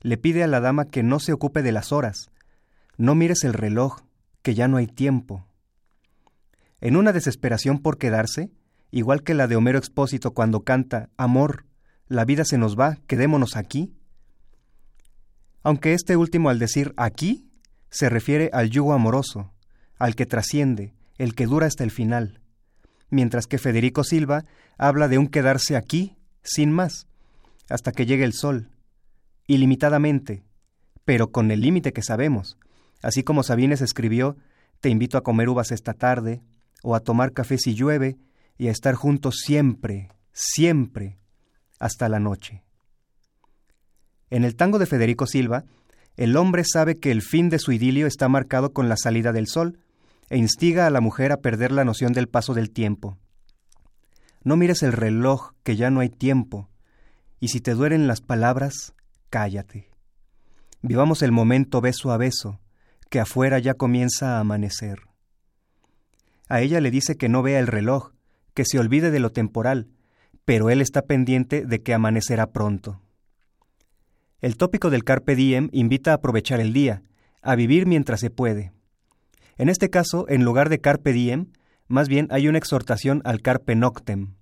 le 0.00 0.16
pide 0.16 0.42
a 0.42 0.46
la 0.46 0.60
dama 0.60 0.86
que 0.86 1.02
no 1.02 1.20
se 1.20 1.32
ocupe 1.32 1.62
de 1.62 1.72
las 1.72 1.92
horas, 1.92 2.30
no 2.96 3.14
mires 3.14 3.44
el 3.44 3.54
reloj, 3.54 4.00
que 4.42 4.54
ya 4.54 4.68
no 4.68 4.76
hay 4.76 4.86
tiempo. 4.86 5.46
En 6.80 6.96
una 6.96 7.12
desesperación 7.12 7.78
por 7.78 7.98
quedarse, 7.98 8.50
igual 8.90 9.22
que 9.22 9.34
la 9.34 9.46
de 9.46 9.56
Homero 9.56 9.78
Expósito 9.78 10.32
cuando 10.32 10.64
canta 10.64 11.10
Amor, 11.16 11.66
la 12.08 12.24
vida 12.24 12.44
se 12.44 12.58
nos 12.58 12.78
va, 12.78 12.98
quedémonos 13.06 13.56
aquí. 13.56 13.94
Aunque 15.62 15.92
este 15.92 16.16
último 16.16 16.48
al 16.48 16.58
decir 16.58 16.94
aquí 16.96 17.50
se 17.90 18.08
refiere 18.08 18.50
al 18.52 18.70
yugo 18.70 18.94
amoroso, 18.94 19.52
al 19.98 20.14
que 20.14 20.26
trasciende, 20.26 20.94
el 21.18 21.34
que 21.34 21.46
dura 21.46 21.66
hasta 21.66 21.84
el 21.84 21.90
final, 21.90 22.40
mientras 23.10 23.46
que 23.46 23.58
Federico 23.58 24.04
Silva 24.04 24.44
habla 24.78 25.08
de 25.08 25.18
un 25.18 25.28
quedarse 25.28 25.76
aquí, 25.76 26.16
sin 26.42 26.72
más, 26.72 27.06
hasta 27.68 27.92
que 27.92 28.06
llegue 28.06 28.24
el 28.24 28.32
sol, 28.32 28.70
ilimitadamente, 29.54 30.44
pero 31.04 31.32
con 31.32 31.50
el 31.50 31.60
límite 31.60 31.92
que 31.92 32.02
sabemos, 32.02 32.56
así 33.02 33.24
como 33.24 33.42
Sabines 33.42 33.80
escribió 33.80 34.36
Te 34.80 34.90
invito 34.90 35.18
a 35.18 35.22
comer 35.22 35.48
uvas 35.48 35.72
esta 35.72 35.92
tarde, 35.92 36.40
o 36.82 36.94
a 36.94 37.00
tomar 37.00 37.32
café 37.32 37.58
si 37.58 37.74
llueve, 37.74 38.16
y 38.56 38.68
a 38.68 38.70
estar 38.70 38.94
juntos 38.94 39.40
siempre, 39.44 40.08
siempre, 40.32 41.18
hasta 41.80 42.08
la 42.08 42.20
noche. 42.20 42.62
En 44.30 44.44
el 44.44 44.54
tango 44.54 44.78
de 44.78 44.86
Federico 44.86 45.26
Silva, 45.26 45.64
el 46.16 46.36
hombre 46.36 46.62
sabe 46.64 46.98
que 46.98 47.10
el 47.10 47.20
fin 47.20 47.48
de 47.48 47.58
su 47.58 47.72
idilio 47.72 48.06
está 48.06 48.28
marcado 48.28 48.72
con 48.72 48.88
la 48.88 48.96
salida 48.96 49.32
del 49.32 49.48
sol, 49.48 49.80
e 50.28 50.38
instiga 50.38 50.86
a 50.86 50.90
la 50.90 51.00
mujer 51.00 51.32
a 51.32 51.40
perder 51.40 51.72
la 51.72 51.84
noción 51.84 52.12
del 52.12 52.28
paso 52.28 52.54
del 52.54 52.70
tiempo. 52.70 53.18
No 54.44 54.56
mires 54.56 54.84
el 54.84 54.92
reloj, 54.92 55.54
que 55.64 55.74
ya 55.74 55.90
no 55.90 56.00
hay 56.00 56.08
tiempo, 56.08 56.70
y 57.40 57.48
si 57.48 57.60
te 57.60 57.74
duelen 57.74 58.06
las 58.06 58.20
palabras, 58.20 58.94
cállate. 59.30 59.88
Vivamos 60.82 61.22
el 61.22 61.32
momento 61.32 61.80
beso 61.80 62.12
a 62.12 62.16
beso, 62.16 62.60
que 63.08 63.20
afuera 63.20 63.58
ya 63.58 63.74
comienza 63.74 64.36
a 64.36 64.40
amanecer. 64.40 65.00
A 66.48 66.60
ella 66.60 66.80
le 66.80 66.90
dice 66.90 67.16
que 67.16 67.28
no 67.28 67.42
vea 67.42 67.60
el 67.60 67.66
reloj, 67.66 68.12
que 68.54 68.64
se 68.64 68.78
olvide 68.78 69.10
de 69.10 69.20
lo 69.20 69.30
temporal, 69.30 69.88
pero 70.44 70.68
él 70.68 70.80
está 70.80 71.02
pendiente 71.02 71.64
de 71.64 71.82
que 71.82 71.94
amanecerá 71.94 72.50
pronto. 72.50 73.00
El 74.40 74.56
tópico 74.56 74.90
del 74.90 75.04
Carpe 75.04 75.36
Diem 75.36 75.68
invita 75.72 76.10
a 76.10 76.14
aprovechar 76.14 76.60
el 76.60 76.72
día, 76.72 77.02
a 77.42 77.54
vivir 77.54 77.86
mientras 77.86 78.20
se 78.20 78.30
puede. 78.30 78.72
En 79.60 79.68
este 79.68 79.90
caso, 79.90 80.26
en 80.28 80.44
lugar 80.44 80.70
de 80.70 80.80
carpe 80.80 81.12
diem, 81.12 81.52
más 81.86 82.08
bien 82.08 82.28
hay 82.30 82.48
una 82.48 82.56
exhortación 82.56 83.20
al 83.24 83.42
carpe 83.42 83.74
noctem, 83.74 84.34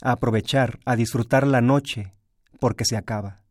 a 0.00 0.12
aprovechar, 0.12 0.78
a 0.84 0.94
disfrutar 0.94 1.46
la 1.46 1.60
noche, 1.60 2.14
porque 2.60 2.84
se 2.84 2.96
acaba. 2.96 3.42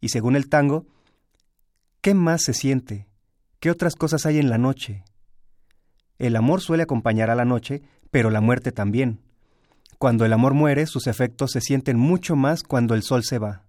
Y 0.00 0.08
según 0.08 0.36
el 0.36 0.48
tango, 0.48 0.86
¿qué 2.00 2.14
más 2.14 2.42
se 2.42 2.54
siente? 2.54 3.06
¿Qué 3.58 3.70
otras 3.70 3.94
cosas 3.94 4.26
hay 4.26 4.38
en 4.38 4.48
la 4.48 4.58
noche? 4.58 5.04
El 6.18 6.36
amor 6.36 6.60
suele 6.60 6.82
acompañar 6.82 7.30
a 7.30 7.34
la 7.34 7.44
noche, 7.44 7.82
pero 8.10 8.30
la 8.30 8.40
muerte 8.40 8.72
también. 8.72 9.20
Cuando 9.98 10.24
el 10.24 10.32
amor 10.32 10.54
muere, 10.54 10.86
sus 10.86 11.06
efectos 11.06 11.50
se 11.50 11.60
sienten 11.60 11.98
mucho 11.98 12.36
más 12.36 12.62
cuando 12.62 12.94
el 12.94 13.02
sol 13.02 13.22
se 13.22 13.38
va. 13.38 13.66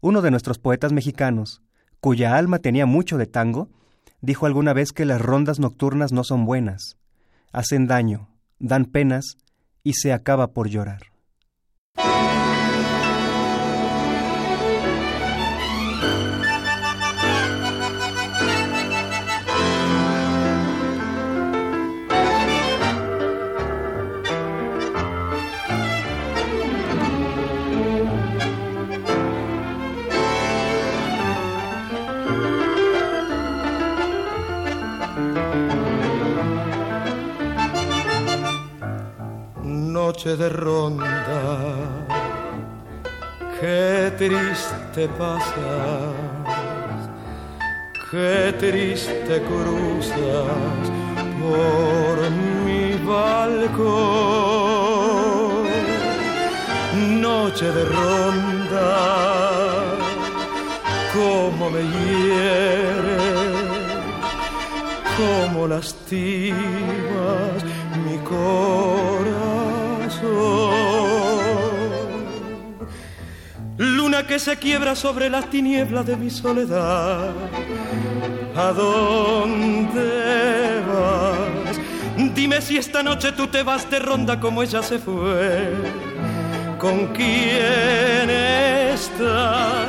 Uno 0.00 0.22
de 0.22 0.30
nuestros 0.30 0.58
poetas 0.58 0.92
mexicanos, 0.92 1.62
cuya 2.00 2.36
alma 2.36 2.60
tenía 2.60 2.86
mucho 2.86 3.18
de 3.18 3.26
tango, 3.26 3.68
dijo 4.20 4.46
alguna 4.46 4.72
vez 4.72 4.92
que 4.92 5.04
las 5.04 5.20
rondas 5.20 5.58
nocturnas 5.58 6.12
no 6.12 6.24
son 6.24 6.44
buenas, 6.46 6.96
hacen 7.52 7.86
daño, 7.86 8.28
dan 8.58 8.84
penas 8.84 9.36
y 9.82 9.94
se 9.94 10.12
acaba 10.12 10.52
por 10.52 10.68
llorar. 10.68 11.09
Noche 40.22 40.36
de 40.36 40.50
ronda, 40.50 41.08
qué 43.58 44.12
triste 44.18 45.08
pasas, 45.18 46.12
qué 48.10 48.52
triste 48.58 49.40
cruzas 49.48 50.90
por 51.40 52.16
mi 52.66 52.98
balcón. 53.06 53.80
Noche 57.22 57.72
de 57.72 57.84
ronda, 57.86 58.90
cómo 61.14 61.70
me 61.70 61.82
hieres, 61.94 63.24
cómo 65.16 65.66
lastimas 65.66 67.64
mi 68.04 68.18
corazón 68.18 69.19
Luna 73.76 74.26
que 74.26 74.38
se 74.38 74.56
quiebra 74.56 74.94
sobre 74.94 75.30
las 75.30 75.48
tinieblas 75.48 76.06
de 76.06 76.16
mi 76.16 76.28
soledad. 76.30 77.32
¿A 78.54 78.72
dónde 78.72 80.00
vas? 80.86 81.78
Dime 82.34 82.60
si 82.60 82.76
esta 82.76 83.02
noche 83.02 83.32
tú 83.32 83.46
te 83.46 83.62
vas 83.62 83.88
de 83.90 83.98
ronda 83.98 84.38
como 84.38 84.62
ella 84.62 84.82
se 84.82 84.98
fue. 84.98 85.72
¿Con 86.78 87.08
quién 87.08 88.28
estás? 88.30 89.88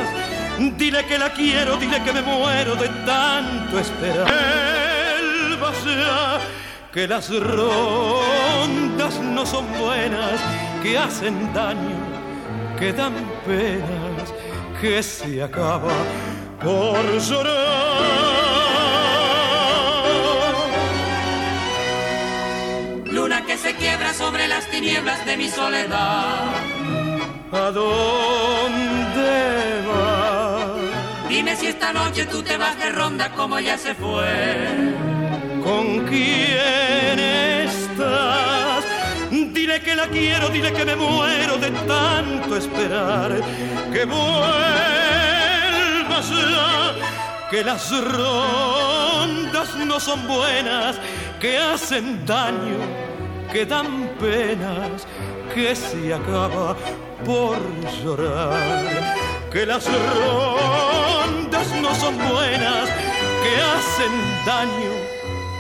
Dile 0.77 1.05
que 1.05 1.17
la 1.17 1.31
quiero, 1.33 1.77
dile 1.77 2.01
que 2.03 2.13
me 2.13 2.21
muero 2.21 2.75
de 2.75 2.87
tanto 3.05 3.79
esperar. 3.79 4.27
Él 4.27 5.57
va 5.61 5.71
que 6.91 7.07
las 7.07 7.29
rondas 7.29 8.90
no 9.19 9.45
son 9.45 9.65
buenas, 9.79 10.39
que 10.81 10.97
hacen 10.97 11.53
daño, 11.53 11.97
que 12.79 12.93
dan 12.93 13.13
penas, 13.45 14.33
que 14.79 15.03
se 15.03 15.43
acaba 15.43 15.93
por 16.61 17.19
llorar. 17.19 17.91
Luna 23.05 23.45
que 23.45 23.57
se 23.57 23.75
quiebra 23.75 24.13
sobre 24.13 24.47
las 24.47 24.67
tinieblas 24.67 25.25
de 25.25 25.37
mi 25.37 25.49
soledad. 25.49 26.49
¿A 27.51 27.71
dónde 27.71 29.31
vas? 29.87 31.27
Dime 31.27 31.55
si 31.55 31.67
esta 31.67 31.91
noche 31.91 32.25
tú 32.25 32.41
te 32.41 32.57
vas 32.57 32.77
de 32.79 32.89
ronda 32.89 33.31
como 33.33 33.59
ya 33.59 33.77
se 33.77 33.93
fue 33.93 35.01
¿Con 35.63 36.05
quién 36.07 37.19
estás? 37.19 38.60
Dile 39.61 39.79
que 39.79 39.95
la 39.95 40.07
quiero, 40.07 40.49
dile 40.49 40.73
que 40.73 40.83
me 40.83 40.95
muero 40.95 41.55
de 41.57 41.69
tanto 41.85 42.57
esperar. 42.57 43.39
Que 43.93 44.05
vuelvas 44.05 44.29
ya, 46.29 46.95
que 47.47 47.63
las 47.63 47.91
rondas 47.91 49.75
no 49.85 49.99
son 49.99 50.27
buenas, 50.27 50.99
que 51.39 51.59
hacen 51.59 52.25
daño, 52.25 52.79
que 53.53 53.63
dan 53.67 54.09
penas, 54.19 55.05
que 55.53 55.75
se 55.75 56.11
acaba 56.11 56.75
por 57.23 57.59
llorar, 58.03 59.15
que 59.51 59.63
las 59.67 59.85
rondas 59.85 61.67
no 61.83 61.93
son 61.93 62.17
buenas, 62.17 62.89
que 63.43 63.53
hacen 63.71 64.13
daño, 64.43 64.93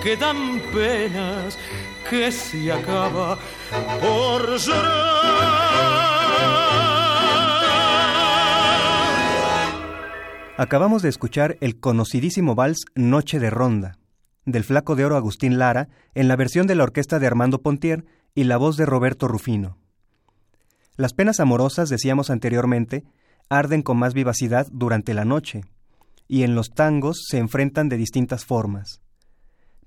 que 0.01 0.17
dan 0.17 0.59
penas, 0.73 1.59
que 2.11 2.29
se 2.29 2.69
acaba 2.69 3.39
por 4.01 4.57
llorar. 4.57 5.31
Acabamos 10.57 11.03
de 11.03 11.07
escuchar 11.07 11.57
el 11.61 11.79
conocidísimo 11.79 12.53
vals 12.53 12.83
Noche 12.95 13.39
de 13.39 13.49
Ronda, 13.49 13.97
del 14.43 14.65
flaco 14.65 14.97
de 14.97 15.05
oro 15.05 15.15
Agustín 15.15 15.57
Lara, 15.57 15.87
en 16.13 16.27
la 16.27 16.35
versión 16.35 16.67
de 16.67 16.75
la 16.75 16.83
orquesta 16.83 17.17
de 17.17 17.27
Armando 17.27 17.61
Pontier 17.61 18.03
y 18.35 18.43
la 18.43 18.57
voz 18.57 18.75
de 18.75 18.85
Roberto 18.85 19.29
Rufino. 19.29 19.77
Las 20.97 21.13
penas 21.13 21.39
amorosas, 21.39 21.87
decíamos 21.87 22.29
anteriormente, 22.29 23.05
arden 23.47 23.83
con 23.83 23.95
más 23.97 24.13
vivacidad 24.13 24.67
durante 24.69 25.13
la 25.13 25.23
noche, 25.23 25.61
y 26.27 26.43
en 26.43 26.55
los 26.55 26.71
tangos 26.71 27.23
se 27.29 27.37
enfrentan 27.37 27.87
de 27.87 27.95
distintas 27.95 28.43
formas. 28.43 28.99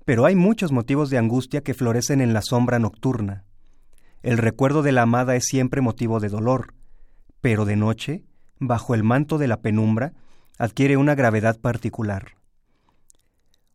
Pero 0.05 0.25
hay 0.25 0.35
muchos 0.35 0.71
motivos 0.71 1.09
de 1.09 1.17
angustia 1.17 1.61
que 1.61 1.73
florecen 1.73 2.21
en 2.21 2.33
la 2.33 2.41
sombra 2.41 2.79
nocturna. 2.79 3.43
El 4.21 4.37
recuerdo 4.37 4.83
de 4.83 4.91
la 4.91 5.01
amada 5.01 5.35
es 5.35 5.45
siempre 5.45 5.81
motivo 5.81 6.19
de 6.19 6.29
dolor, 6.29 6.73
pero 7.41 7.65
de 7.65 7.75
noche, 7.75 8.23
bajo 8.59 8.95
el 8.95 9.03
manto 9.03 9.37
de 9.37 9.47
la 9.47 9.61
penumbra, 9.61 10.13
adquiere 10.57 10.97
una 10.97 11.15
gravedad 11.15 11.59
particular. 11.59 12.37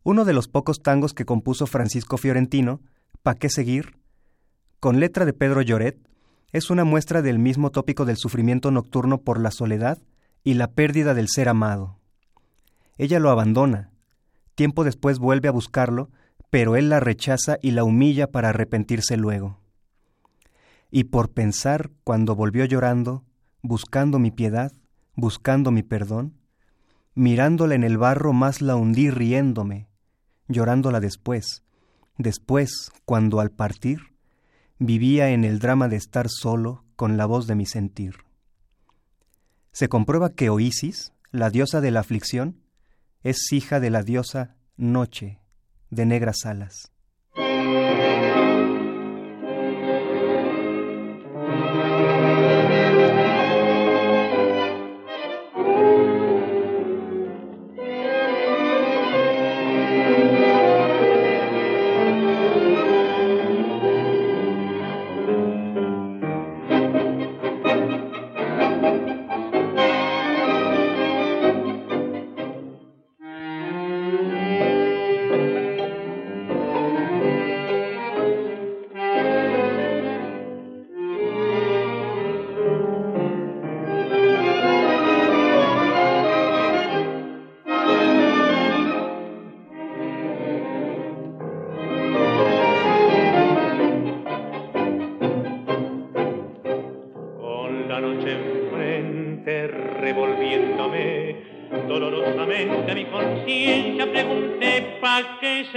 Uno 0.03 0.25
de 0.25 0.33
los 0.33 0.47
pocos 0.47 0.81
tangos 0.81 1.13
que 1.13 1.25
compuso 1.25 1.67
Francisco 1.67 2.17
Fiorentino, 2.17 2.81
Pa' 3.23 3.35
qué 3.35 3.49
seguir, 3.49 3.99
con 4.79 4.99
letra 4.99 5.25
de 5.25 5.33
Pedro 5.33 5.61
Lloret, 5.61 5.99
es 6.51 6.71
una 6.71 6.83
muestra 6.83 7.21
del 7.21 7.37
mismo 7.37 7.69
tópico 7.69 8.03
del 8.03 8.17
sufrimiento 8.17 8.71
nocturno 8.71 9.21
por 9.21 9.39
la 9.39 9.51
soledad 9.51 9.99
y 10.43 10.55
la 10.55 10.71
pérdida 10.71 11.13
del 11.13 11.27
ser 11.29 11.47
amado. 11.47 11.99
Ella 12.97 13.19
lo 13.19 13.29
abandona, 13.29 13.91
tiempo 14.55 14.83
después 14.83 15.19
vuelve 15.19 15.49
a 15.49 15.51
buscarlo, 15.51 16.09
pero 16.51 16.75
él 16.75 16.89
la 16.89 16.99
rechaza 16.99 17.57
y 17.61 17.71
la 17.71 17.83
humilla 17.83 18.29
para 18.29 18.49
arrepentirse 18.49 19.17
luego. 19.17 19.59
Y 20.91 21.05
por 21.05 21.31
pensar 21.31 21.89
cuando 22.03 22.35
volvió 22.35 22.65
llorando, 22.65 23.23
buscando 23.63 24.19
mi 24.19 24.29
piedad, 24.29 24.71
buscando 25.15 25.71
mi 25.71 25.81
perdón, 25.81 26.37
Mirándola 27.13 27.75
en 27.75 27.83
el 27.83 27.97
barro 27.97 28.31
más 28.31 28.61
la 28.61 28.77
hundí 28.77 29.09
riéndome, 29.09 29.89
llorándola 30.47 31.01
después, 31.01 31.63
después, 32.17 32.91
cuando 33.03 33.41
al 33.41 33.51
partir, 33.51 33.99
vivía 34.79 35.31
en 35.31 35.43
el 35.43 35.59
drama 35.59 35.89
de 35.89 35.97
estar 35.97 36.29
solo 36.29 36.85
con 36.95 37.17
la 37.17 37.25
voz 37.25 37.47
de 37.47 37.55
mi 37.55 37.65
sentir. 37.65 38.15
Se 39.73 39.89
comprueba 39.89 40.33
que 40.33 40.49
Oisis, 40.49 41.11
la 41.31 41.49
diosa 41.49 41.81
de 41.81 41.91
la 41.91 41.99
aflicción, 41.99 42.61
es 43.23 43.51
hija 43.51 43.81
de 43.81 43.89
la 43.89 44.03
diosa 44.03 44.55
Noche, 44.77 45.40
de 45.91 46.05
negras 46.05 46.45
alas. 46.45 46.91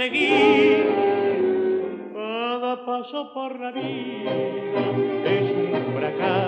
seguir. 0.05 0.85
Cada 2.13 2.85
paso 2.85 3.33
por 3.33 3.59
la 3.59 3.71
vida 3.71 4.31
es 5.25 5.51
un 5.51 5.93
fracaso. 5.97 6.44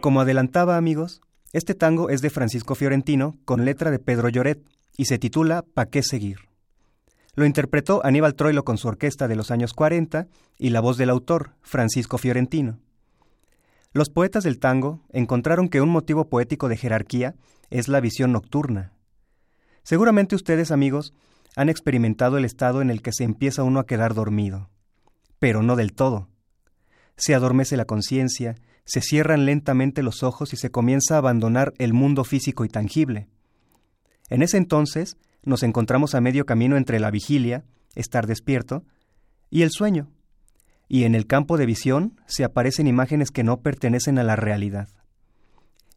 Como 0.00 0.20
adelantaba, 0.20 0.76
amigos, 0.76 1.20
este 1.52 1.74
tango 1.74 2.10
es 2.10 2.20
de 2.20 2.30
Francisco 2.30 2.74
Fiorentino 2.74 3.36
con 3.44 3.64
letra 3.64 3.90
de 3.90 3.98
Pedro 3.98 4.28
Lloret 4.28 4.62
y 4.96 5.06
se 5.06 5.18
titula 5.18 5.64
¿Pa 5.74 5.86
qué 5.86 6.02
seguir? 6.02 6.48
Lo 7.34 7.46
interpretó 7.46 8.04
Aníbal 8.04 8.34
Troilo 8.34 8.64
con 8.64 8.78
su 8.78 8.88
orquesta 8.88 9.28
de 9.28 9.36
los 9.36 9.50
años 9.50 9.72
40 9.72 10.28
y 10.56 10.70
la 10.70 10.80
voz 10.80 10.96
del 10.96 11.10
autor, 11.10 11.52
Francisco 11.62 12.18
Fiorentino. 12.18 12.78
Los 13.92 14.08
poetas 14.08 14.44
del 14.44 14.58
tango 14.58 15.02
encontraron 15.12 15.68
que 15.68 15.80
un 15.80 15.88
motivo 15.88 16.28
poético 16.28 16.68
de 16.68 16.76
jerarquía 16.76 17.34
es 17.70 17.88
la 17.88 18.00
visión 18.00 18.32
nocturna. 18.32 18.92
Seguramente 19.82 20.34
ustedes, 20.34 20.70
amigos, 20.70 21.12
han 21.56 21.68
experimentado 21.68 22.38
el 22.38 22.44
estado 22.44 22.82
en 22.82 22.90
el 22.90 23.02
que 23.02 23.12
se 23.12 23.24
empieza 23.24 23.62
uno 23.62 23.80
a 23.80 23.86
quedar 23.86 24.14
dormido, 24.14 24.70
pero 25.38 25.62
no 25.62 25.76
del 25.76 25.92
todo. 25.92 26.28
Se 27.16 27.34
adormece 27.34 27.76
la 27.76 27.84
conciencia, 27.84 28.56
se 28.84 29.00
cierran 29.00 29.46
lentamente 29.46 30.02
los 30.02 30.22
ojos 30.22 30.52
y 30.52 30.56
se 30.56 30.70
comienza 30.70 31.14
a 31.14 31.18
abandonar 31.18 31.72
el 31.78 31.92
mundo 31.92 32.24
físico 32.24 32.64
y 32.64 32.68
tangible. 32.68 33.28
En 34.30 34.42
ese 34.42 34.56
entonces 34.56 35.16
nos 35.42 35.62
encontramos 35.62 36.14
a 36.14 36.20
medio 36.20 36.46
camino 36.46 36.76
entre 36.76 36.98
la 36.98 37.10
vigilia, 37.10 37.64
estar 37.94 38.26
despierto, 38.26 38.84
y 39.50 39.62
el 39.62 39.70
sueño. 39.70 40.10
Y 40.88 41.04
en 41.04 41.14
el 41.14 41.26
campo 41.26 41.56
de 41.56 41.66
visión 41.66 42.20
se 42.26 42.44
aparecen 42.44 42.86
imágenes 42.86 43.30
que 43.30 43.44
no 43.44 43.60
pertenecen 43.60 44.18
a 44.18 44.24
la 44.24 44.36
realidad, 44.36 44.88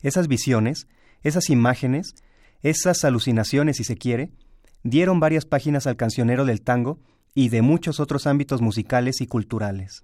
Esas 0.02 0.28
visiones, 0.28 0.88
esas 1.24 1.50
imágenes, 1.50 2.14
esas 2.62 3.04
alucinaciones, 3.04 3.78
si 3.78 3.84
se 3.84 3.98
quiere, 3.98 4.32
dieron 4.84 5.20
varias 5.20 5.46
páginas 5.46 5.88
al 5.88 5.98
cancionero 5.98 6.46
del 6.46 6.62
tango 6.62 7.00
y 7.34 7.50
de 7.50 7.62
muchos 7.62 8.00
otros 8.00 8.28
ámbitos 8.28 8.62
musicales 8.62 9.22
y 9.22 9.28
culturales. 9.28 10.04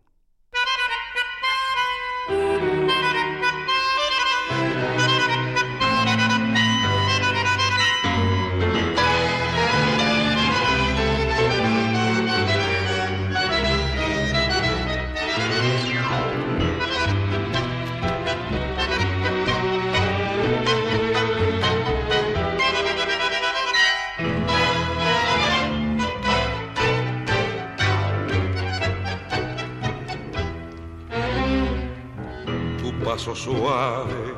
Suave 33.18 34.34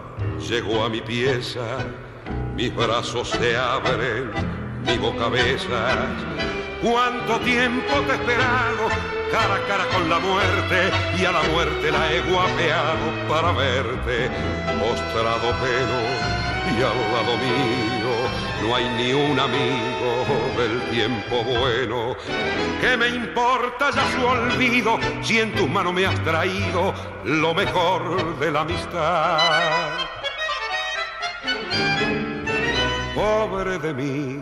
llegó 0.49 0.83
a 0.83 0.89
mi 0.89 1.01
pieza, 1.01 1.77
mis 2.55 2.75
brazos 2.75 3.29
se 3.29 3.55
abren, 3.55 4.31
mi 4.85 4.97
boca 4.97 5.29
besa. 5.29 6.07
Cuánto 6.81 7.39
tiempo 7.39 7.93
te 8.01 8.11
he 8.11 8.15
esperado, 8.15 8.89
cara 9.31 9.55
a 9.55 9.67
cara 9.67 9.85
con 9.93 10.09
la 10.09 10.19
muerte, 10.19 10.91
y 11.17 11.25
a 11.25 11.31
la 11.31 11.43
muerte 11.43 11.91
la 11.91 12.13
he 12.13 12.21
guapeado 12.21 13.27
para 13.29 13.51
verte, 13.53 14.29
mostrado 14.77 15.51
pelo 15.61 16.44
y 16.67 16.82
al 16.82 16.99
lado 17.13 17.38
mío 17.38 17.95
no 18.62 18.75
hay 18.75 18.89
ni 18.97 19.13
un 19.13 19.39
amigo 19.39 20.25
del 20.58 20.82
tiempo 20.89 21.43
bueno. 21.43 22.15
¿Qué 22.82 22.97
me 22.97 23.10
importa 23.10 23.91
ya 23.91 24.12
su 24.12 24.25
olvido 24.25 24.97
si 25.21 25.39
en 25.39 25.54
tus 25.54 25.69
manos 25.69 25.93
me 25.93 26.06
has 26.06 26.19
traído 26.23 26.93
lo 27.23 27.54
mejor 27.54 28.39
de 28.39 28.51
la 28.51 28.62
amistad? 28.62 29.91
Pobre 33.13 33.78
de 33.78 33.93
mí, 33.93 34.41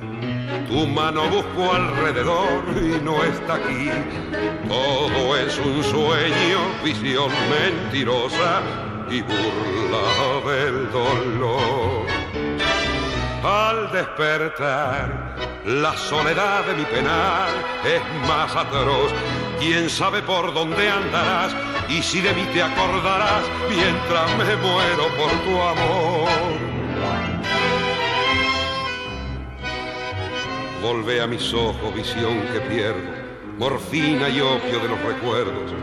tu 0.67 0.87
mano 0.87 1.27
busco 1.29 1.73
alrededor 1.73 2.63
y 2.77 3.03
no 3.03 3.23
está 3.23 3.55
aquí. 3.55 3.89
Todo 4.67 5.37
es 5.37 5.57
un 5.57 5.83
sueño, 5.83 6.59
visión 6.83 7.29
mentirosa 7.49 8.61
y 9.09 9.21
burla 9.21 10.51
del 10.51 10.91
dolor. 10.91 12.02
Al 13.43 13.91
despertar, 13.91 15.35
la 15.65 15.97
soledad 15.97 16.63
de 16.65 16.75
mi 16.75 16.85
penar 16.85 17.49
es 17.83 18.01
más 18.25 18.55
atroz. 18.55 19.11
Quién 19.59 19.89
sabe 19.89 20.21
por 20.21 20.53
dónde 20.53 20.89
andarás 20.89 21.53
y 21.89 22.01
si 22.01 22.21
de 22.21 22.33
mí 22.33 22.45
te 22.53 22.63
acordarás 22.63 23.43
mientras 23.69 24.37
me 24.37 24.55
muero 24.55 25.07
por 25.17 25.29
tu 25.43 25.61
amor. 25.61 26.29
Volvé 30.81 31.21
a 31.21 31.27
mis 31.27 31.53
ojos, 31.53 31.93
visión 31.93 32.39
que 32.53 32.61
pierdo, 32.61 33.11
morfina 33.57 34.29
y 34.29 34.39
opio 34.39 34.79
de 34.79 34.87
los 34.87 35.01
recuerdos. 35.01 35.73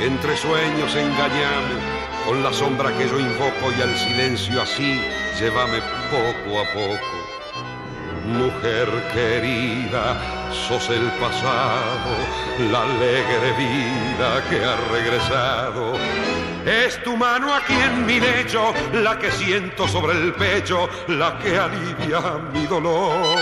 Entre 0.00 0.34
sueños 0.34 0.94
engañame 0.94 2.01
con 2.26 2.42
la 2.42 2.52
sombra 2.52 2.96
que 2.96 3.08
yo 3.08 3.18
invoco 3.18 3.72
y 3.76 3.82
al 3.82 3.96
silencio 3.96 4.62
así, 4.62 5.00
llévame 5.38 5.80
poco 6.10 6.60
a 6.60 6.64
poco. 6.72 7.22
Mujer 8.26 8.88
querida, 9.12 10.16
sos 10.68 10.88
el 10.90 11.10
pasado, 11.20 12.16
la 12.70 12.82
alegre 12.82 13.52
vida 13.58 14.44
que 14.48 14.64
ha 14.64 14.76
regresado. 14.92 15.94
Es 16.64 17.02
tu 17.02 17.16
mano 17.16 17.52
aquí 17.52 17.74
en 17.74 18.06
mi 18.06 18.20
lecho, 18.20 18.72
la 18.92 19.18
que 19.18 19.30
siento 19.32 19.88
sobre 19.88 20.12
el 20.18 20.32
pecho, 20.34 20.88
la 21.08 21.38
que 21.38 21.58
alivia 21.58 22.38
mi 22.52 22.66
dolor. 22.66 23.36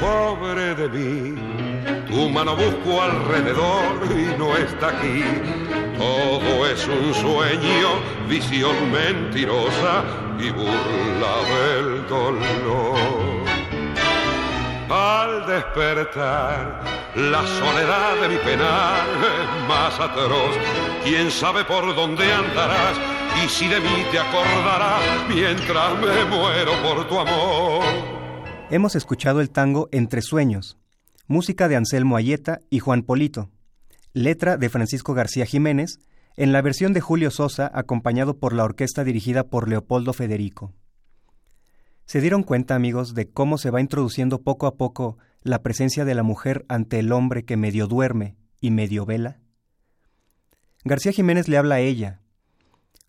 Pobre 0.00 0.74
de 0.74 0.88
mí 0.88 1.71
tu 2.12 2.28
mano 2.28 2.54
busco 2.54 3.02
alrededor 3.02 4.04
y 4.10 4.38
no 4.38 4.54
está 4.56 4.88
aquí. 4.88 5.24
Todo 5.96 6.66
es 6.66 6.86
un 6.86 7.14
sueño, 7.14 7.88
visión 8.28 8.76
mentirosa 8.92 10.04
y 10.38 10.50
burla 10.50 11.34
del 11.52 12.06
dolor. 12.08 12.96
Al 14.90 15.46
despertar, 15.46 16.82
la 17.14 17.46
soledad 17.46 18.20
de 18.20 18.28
mi 18.28 18.36
penar 18.36 19.06
es 19.32 19.68
más 19.68 19.98
atroz. 19.98 20.54
Quién 21.02 21.30
sabe 21.30 21.64
por 21.64 21.94
dónde 21.94 22.30
andarás 22.30 22.98
y 23.42 23.48
si 23.48 23.68
de 23.68 23.80
mí 23.80 24.04
te 24.10 24.18
acordarás 24.18 25.02
mientras 25.28 25.94
me 25.98 26.24
muero 26.26 26.72
por 26.82 27.08
tu 27.08 27.18
amor. 27.18 27.82
Hemos 28.70 28.96
escuchado 28.96 29.40
el 29.40 29.50
tango 29.50 29.88
Entre 29.92 30.20
Sueños, 30.20 30.78
música 31.32 31.66
de 31.66 31.76
Anselmo 31.76 32.16
Ayeta 32.16 32.60
y 32.68 32.78
Juan 32.78 33.02
Polito, 33.02 33.50
letra 34.12 34.58
de 34.58 34.68
Francisco 34.68 35.14
García 35.14 35.46
Jiménez, 35.46 35.98
en 36.36 36.52
la 36.52 36.60
versión 36.60 36.92
de 36.92 37.00
Julio 37.00 37.30
Sosa 37.30 37.70
acompañado 37.74 38.38
por 38.38 38.52
la 38.52 38.64
orquesta 38.64 39.02
dirigida 39.02 39.44
por 39.44 39.66
Leopoldo 39.66 40.12
Federico. 40.12 40.74
¿Se 42.04 42.20
dieron 42.20 42.42
cuenta, 42.42 42.74
amigos, 42.74 43.14
de 43.14 43.30
cómo 43.30 43.56
se 43.56 43.70
va 43.70 43.80
introduciendo 43.80 44.42
poco 44.42 44.66
a 44.66 44.76
poco 44.76 45.16
la 45.42 45.62
presencia 45.62 46.04
de 46.04 46.14
la 46.14 46.22
mujer 46.22 46.66
ante 46.68 46.98
el 46.98 47.10
hombre 47.12 47.44
que 47.44 47.56
medio 47.56 47.86
duerme 47.86 48.36
y 48.60 48.70
medio 48.70 49.06
vela? 49.06 49.40
García 50.84 51.12
Jiménez 51.12 51.48
le 51.48 51.56
habla 51.56 51.76
a 51.76 51.80
ella. 51.80 52.20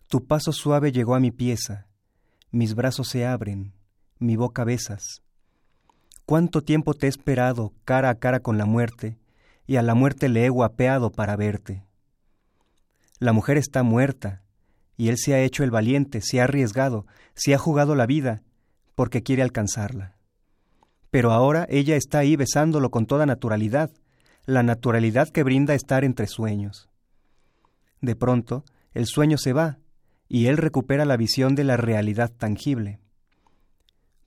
Tu 0.08 0.26
paso 0.26 0.52
suave 0.52 0.92
llegó 0.92 1.14
a 1.14 1.20
mi 1.20 1.30
pieza, 1.30 1.88
mis 2.50 2.74
brazos 2.74 3.08
se 3.08 3.26
abren, 3.26 3.74
mi 4.18 4.36
boca 4.36 4.64
besas. 4.64 5.23
Cuánto 6.26 6.62
tiempo 6.62 6.94
te 6.94 7.06
he 7.06 7.08
esperado 7.08 7.72
cara 7.84 8.08
a 8.08 8.14
cara 8.14 8.40
con 8.40 8.56
la 8.56 8.64
muerte, 8.64 9.18
y 9.66 9.76
a 9.76 9.82
la 9.82 9.94
muerte 9.94 10.28
le 10.28 10.46
he 10.46 10.48
guapeado 10.48 11.10
para 11.10 11.36
verte. 11.36 11.84
La 13.18 13.32
mujer 13.32 13.58
está 13.58 13.82
muerta, 13.82 14.42
y 14.96 15.08
él 15.08 15.16
se 15.18 15.34
ha 15.34 15.40
hecho 15.40 15.64
el 15.64 15.70
valiente, 15.70 16.20
se 16.22 16.40
ha 16.40 16.44
arriesgado, 16.44 17.06
se 17.34 17.54
ha 17.54 17.58
jugado 17.58 17.94
la 17.94 18.06
vida, 18.06 18.42
porque 18.94 19.22
quiere 19.22 19.42
alcanzarla. 19.42 20.16
Pero 21.10 21.30
ahora 21.30 21.66
ella 21.68 21.96
está 21.96 22.18
ahí 22.18 22.36
besándolo 22.36 22.90
con 22.90 23.06
toda 23.06 23.26
naturalidad, 23.26 23.90
la 24.46 24.62
naturalidad 24.62 25.28
que 25.28 25.42
brinda 25.42 25.74
estar 25.74 26.04
entre 26.04 26.26
sueños. 26.26 26.88
De 28.00 28.16
pronto, 28.16 28.64
el 28.92 29.06
sueño 29.06 29.36
se 29.38 29.52
va, 29.52 29.78
y 30.28 30.46
él 30.46 30.56
recupera 30.56 31.04
la 31.04 31.16
visión 31.16 31.54
de 31.54 31.64
la 31.64 31.76
realidad 31.76 32.30
tangible. 32.30 32.98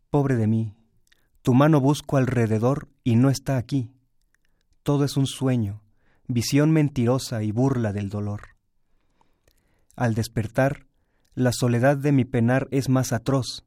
Pobre 0.09 0.35
de 0.35 0.47
mí, 0.47 0.75
tu 1.47 1.53
mano 1.53 1.79
busco 1.79 2.17
alrededor 2.17 2.89
y 3.05 3.15
no 3.15 3.29
está 3.29 3.55
aquí. 3.55 3.89
Todo 4.83 5.05
es 5.05 5.15
un 5.15 5.25
sueño, 5.25 5.81
visión 6.27 6.71
mentirosa 6.71 7.41
y 7.41 7.53
burla 7.53 7.93
del 7.93 8.09
dolor. 8.09 8.57
Al 9.95 10.13
despertar, 10.13 10.87
la 11.35 11.53
soledad 11.53 11.95
de 11.95 12.11
mi 12.11 12.25
penar 12.25 12.67
es 12.71 12.89
más 12.89 13.13
atroz. 13.13 13.65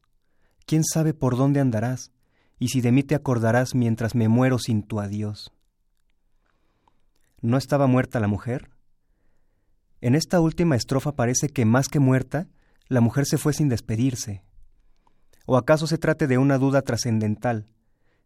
¿Quién 0.67 0.83
sabe 0.83 1.15
por 1.15 1.35
dónde 1.35 1.59
andarás 1.59 2.11
y 2.59 2.67
si 2.67 2.81
de 2.81 2.91
mí 2.91 3.01
te 3.01 3.15
acordarás 3.15 3.73
mientras 3.73 4.13
me 4.13 4.27
muero 4.27 4.59
sin 4.59 4.83
tu 4.83 4.99
adiós? 4.99 5.51
¿No 7.41 7.57
estaba 7.57 7.87
muerta 7.87 8.19
la 8.19 8.27
mujer? 8.27 8.69
En 10.01 10.13
esta 10.13 10.39
última 10.39 10.75
estrofa 10.75 11.15
parece 11.15 11.49
que 11.49 11.65
más 11.65 11.87
que 11.87 11.99
muerta, 11.99 12.47
la 12.89 13.01
mujer 13.01 13.25
se 13.25 13.39
fue 13.39 13.53
sin 13.53 13.69
despedirse. 13.69 14.43
¿O 15.45 15.57
acaso 15.57 15.87
se 15.87 15.97
trate 15.97 16.27
de 16.27 16.37
una 16.37 16.57
duda 16.57 16.81
trascendental, 16.81 17.67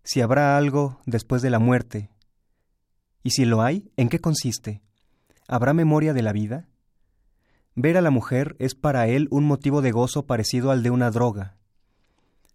si 0.04 0.21
habrá 0.21 0.58
algo 0.58 0.99
después 1.06 1.41
de 1.41 1.49
la 1.49 1.60
muerte? 1.60 2.10
Y 3.23 3.32
si 3.32 3.45
lo 3.45 3.62
hay, 3.62 3.91
¿en 3.97 4.10
qué 4.10 4.19
consiste? 4.19 4.82
¿Habrá 5.47 5.73
memoria 5.73 6.13
de 6.13 6.21
la 6.21 6.32
vida? 6.32 6.67
Ver 7.75 7.97
a 7.97 8.01
la 8.01 8.12
mujer 8.12 8.56
es 8.60 8.75
para 8.75 9.08
él 9.08 9.28
un 9.32 9.45
motivo 9.45 9.82
de 9.82 9.91
gozo 9.91 10.25
parecido 10.25 10.71
al 10.71 10.84
de 10.84 10.91
una 10.91 11.12
droga. 11.12 11.58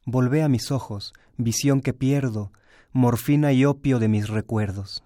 Volvé 0.07 0.43
a 0.43 0.49
mis 0.49 0.71
ojos, 0.71 1.13
visión 1.37 1.81
que 1.81 1.93
pierdo, 1.93 2.53
morfina 2.93 3.53
y 3.53 3.65
opio 3.65 3.99
de 3.99 4.09
mis 4.09 4.29
recuerdos. 4.29 5.05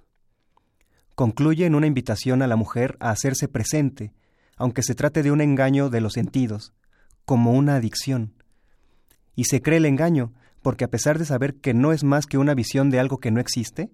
Concluye 1.14 1.66
en 1.66 1.74
una 1.74 1.86
invitación 1.86 2.42
a 2.42 2.46
la 2.46 2.56
mujer 2.56 2.96
a 3.00 3.10
hacerse 3.10 3.48
presente, 3.48 4.12
aunque 4.56 4.82
se 4.82 4.94
trate 4.94 5.22
de 5.22 5.30
un 5.30 5.40
engaño 5.40 5.90
de 5.90 6.00
los 6.00 6.12
sentidos, 6.12 6.72
como 7.24 7.52
una 7.52 7.76
adicción, 7.76 8.34
y 9.34 9.44
se 9.44 9.62
cree 9.62 9.78
el 9.78 9.86
engaño, 9.86 10.32
porque 10.62 10.84
a 10.84 10.88
pesar 10.88 11.18
de 11.18 11.24
saber 11.24 11.56
que 11.56 11.74
no 11.74 11.92
es 11.92 12.04
más 12.04 12.26
que 12.26 12.38
una 12.38 12.54
visión 12.54 12.90
de 12.90 12.98
algo 12.98 13.18
que 13.18 13.30
no 13.30 13.40
existe, 13.40 13.90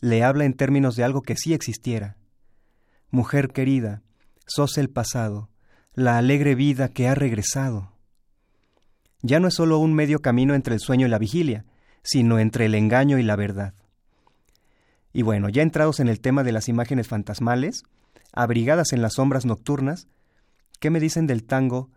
le 0.00 0.22
habla 0.22 0.44
en 0.44 0.54
términos 0.54 0.96
de 0.96 1.04
algo 1.04 1.22
que 1.22 1.36
sí 1.36 1.54
existiera. 1.54 2.16
Mujer 3.10 3.48
querida, 3.48 4.02
sos 4.46 4.76
el 4.76 4.90
pasado, 4.90 5.48
la 5.94 6.18
alegre 6.18 6.54
vida 6.54 6.88
que 6.88 7.08
ha 7.08 7.14
regresado. 7.14 7.92
Ya 9.22 9.40
no 9.40 9.48
es 9.48 9.54
solo 9.54 9.78
un 9.78 9.94
medio 9.94 10.20
camino 10.20 10.54
entre 10.54 10.74
el 10.74 10.80
sueño 10.80 11.06
y 11.06 11.10
la 11.10 11.18
vigilia, 11.18 11.64
sino 12.02 12.38
entre 12.38 12.66
el 12.66 12.74
engaño 12.74 13.18
y 13.18 13.22
la 13.22 13.36
verdad. 13.36 13.74
Y 15.12 15.22
bueno, 15.22 15.48
ya 15.48 15.62
entrados 15.62 16.00
en 16.00 16.08
el 16.08 16.20
tema 16.20 16.42
de 16.42 16.52
las 16.52 16.68
imágenes 16.68 17.08
fantasmales, 17.08 17.84
abrigadas 18.32 18.92
en 18.92 19.00
las 19.00 19.14
sombras 19.14 19.46
nocturnas, 19.46 20.08
¿qué 20.80 20.90
me 20.90 21.00
dicen 21.00 21.26
del 21.26 21.44
tango 21.44 21.88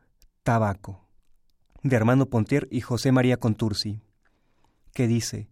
Tabaco? 0.43 1.06
De 1.87 1.95
Armando 1.95 2.29
Pontier 2.29 2.67
y 2.71 2.81
José 2.81 3.11
María 3.11 3.37
Contursi, 3.37 4.01
que 4.93 5.07
dice, 5.07 5.49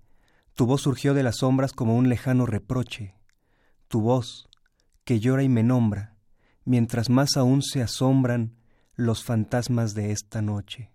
Tu 0.54 0.66
voz 0.66 0.82
surgió 0.82 1.14
de 1.14 1.24
las 1.24 1.38
sombras 1.38 1.72
como 1.72 1.96
un 1.96 2.10
lejano 2.10 2.46
reproche, 2.46 3.16
tu 3.88 4.02
voz, 4.02 4.50
que 5.04 5.20
llora 5.20 5.44
y 5.44 5.50
me 5.50 5.64
nombra, 5.64 6.16
mientras 6.66 7.10
más 7.10 7.38
aún 7.38 7.62
se 7.62 7.82
asombran 7.82 8.56
los 8.96 9.24
fantasmas 9.24 9.94
de 9.94 10.12
esta 10.12 10.42
noche. 10.42 10.92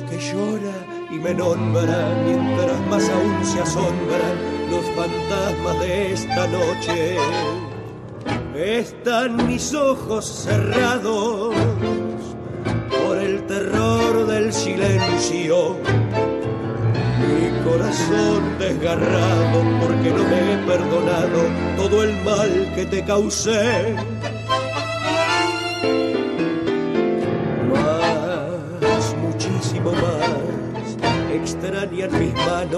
Que 0.00 0.18
llora 0.18 0.72
y 1.10 1.16
me 1.16 1.34
nombra 1.34 2.16
mientras 2.24 2.80
más 2.88 3.10
aún 3.10 3.44
se 3.44 3.60
asombran 3.60 4.70
los 4.70 4.86
fantasmas 4.96 5.80
de 5.80 6.12
esta 6.14 6.46
noche. 6.46 7.16
Están 8.56 9.46
mis 9.46 9.74
ojos 9.74 10.24
cerrados 10.24 11.54
por 13.04 13.18
el 13.18 13.46
terror 13.46 14.26
del 14.28 14.50
silencio. 14.54 15.76
Mi 17.20 17.70
corazón 17.70 18.58
desgarrado 18.58 19.62
porque 19.78 20.10
no 20.10 20.24
me 20.24 20.54
he 20.54 20.56
perdonado 20.66 21.42
todo 21.76 22.02
el 22.02 22.16
mal 22.24 22.72
que 22.74 22.86
te 22.86 23.04
causé. 23.04 23.94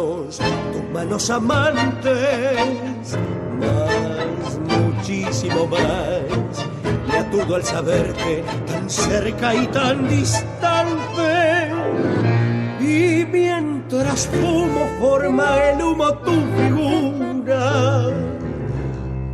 Tus 0.04 0.90
manos 0.92 1.30
amantes. 1.30 3.16
Más, 3.60 4.58
muchísimo 4.78 5.66
más, 5.66 6.66
me 7.08 7.18
aturdo 7.18 7.56
al 7.56 7.64
saberte 7.64 8.44
tan 8.66 8.90
cerca 8.90 9.54
y 9.54 9.66
tan 9.68 10.08
distante. 10.08 11.70
Y 12.80 13.24
mientras 13.24 14.26
fumo 14.26 14.86
forma 15.00 15.70
el 15.70 15.82
humo 15.82 16.12
tu 16.18 16.32
figura. 16.56 18.10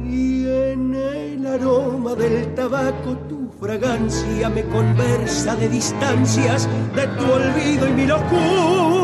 Y 0.05 0.47
en 0.47 0.95
el 0.95 1.47
aroma 1.47 2.15
del 2.15 2.55
tabaco 2.55 3.17
tu 3.29 3.51
fragancia 3.61 4.49
me 4.49 4.63
conversa 4.65 5.57
de 5.57 5.69
distancias 5.69 6.69
de 6.95 7.07
tu 7.07 7.33
olvido 7.33 7.89
y 7.89 7.93
mi 7.93 8.07
locura. 8.07 9.00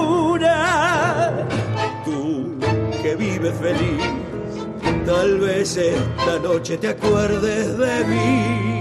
Tú 2.04 2.58
que 3.02 3.16
vives 3.16 3.54
feliz, 3.58 4.02
tal 5.06 5.40
vez 5.40 5.76
esta 5.76 6.38
noche 6.40 6.76
te 6.76 6.88
acuerdes 6.88 7.78
de 7.78 8.04
mí. 8.04 8.75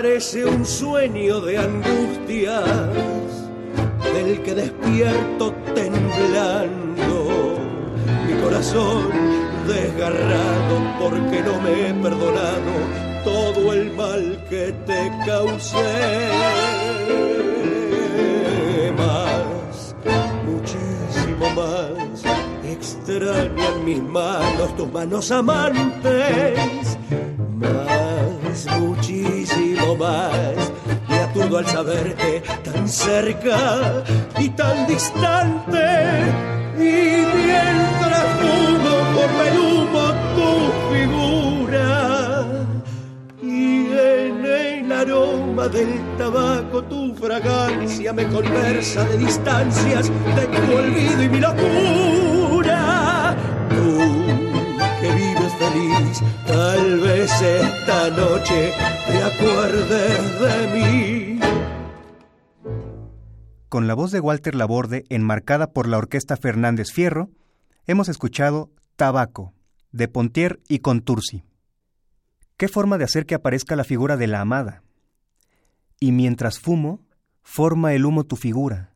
Parece 0.00 0.44
un 0.44 0.64
sueño 0.64 1.40
de 1.40 1.58
angustias 1.58 2.62
del 4.14 4.40
que 4.44 4.54
despierto 4.54 5.52
temblando. 5.74 7.58
Mi 8.24 8.40
corazón 8.40 9.10
desgarrado 9.66 10.74
porque 11.00 11.42
no 11.42 11.60
me 11.62 11.88
he 11.88 11.94
perdonado 11.94 12.72
todo 13.24 13.72
el 13.72 13.92
mal 13.96 14.46
que 14.48 14.72
te 14.86 15.12
causé. 15.26 16.28
Más, 18.96 19.96
muchísimo 20.46 21.50
más, 21.56 22.22
extrañan 22.64 23.84
mis 23.84 24.00
manos, 24.00 24.76
tus 24.76 24.92
manos 24.92 25.28
amantes. 25.32 26.96
Más, 27.56 28.78
muchísimo 28.78 29.67
me 29.96 31.16
aturdo 31.16 31.58
al 31.58 31.66
saberte 31.66 32.42
tan 32.62 32.88
cerca 32.88 34.04
y 34.38 34.50
tan 34.50 34.86
distante. 34.86 35.78
Y 36.76 37.24
mientras 37.46 38.26
fumo 38.38 38.94
por 39.14 39.30
el 39.46 39.58
humo 39.58 40.04
tu 40.36 40.50
figura 40.92 42.46
y 43.42 43.86
en 43.86 44.44
el 44.44 44.92
aroma 44.92 45.68
del 45.68 46.16
tabaco 46.18 46.84
tu 46.84 47.14
fragancia 47.14 48.12
me 48.12 48.26
conversa 48.28 49.04
de 49.04 49.18
distancias 49.18 50.10
de 50.36 50.46
tu 50.46 50.76
olvido 50.76 51.22
y 51.22 51.28
mi 51.28 51.40
locura. 51.40 52.17
Tal 56.46 57.00
vez 57.00 57.30
esta 57.42 58.10
noche 58.10 58.72
te 59.06 59.22
acuerdes 59.22 60.40
de 60.40 60.68
mí. 60.74 61.40
Con 63.68 63.86
la 63.86 63.94
voz 63.94 64.10
de 64.12 64.20
Walter 64.20 64.54
Laborde 64.54 65.04
enmarcada 65.10 65.72
por 65.72 65.88
la 65.88 65.98
orquesta 65.98 66.36
Fernández 66.36 66.90
Fierro, 66.92 67.30
hemos 67.86 68.08
escuchado 68.08 68.70
Tabaco, 68.96 69.52
de 69.92 70.08
Pontier 70.08 70.60
y 70.68 70.78
Contursi. 70.78 71.44
¿Qué 72.56 72.68
forma 72.68 72.98
de 72.98 73.04
hacer 73.04 73.26
que 73.26 73.34
aparezca 73.34 73.76
la 73.76 73.84
figura 73.84 74.16
de 74.16 74.26
la 74.26 74.40
amada? 74.40 74.82
Y 76.00 76.12
mientras 76.12 76.58
fumo, 76.58 77.04
forma 77.42 77.92
el 77.92 78.06
humo 78.06 78.24
tu 78.24 78.36
figura, 78.36 78.94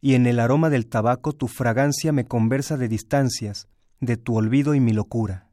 y 0.00 0.14
en 0.14 0.26
el 0.26 0.40
aroma 0.40 0.68
del 0.68 0.86
tabaco 0.86 1.32
tu 1.32 1.48
fragancia 1.48 2.12
me 2.12 2.24
conversa 2.24 2.76
de 2.76 2.88
distancias, 2.88 3.68
de 4.00 4.16
tu 4.16 4.36
olvido 4.36 4.74
y 4.74 4.80
mi 4.80 4.92
locura. 4.92 5.47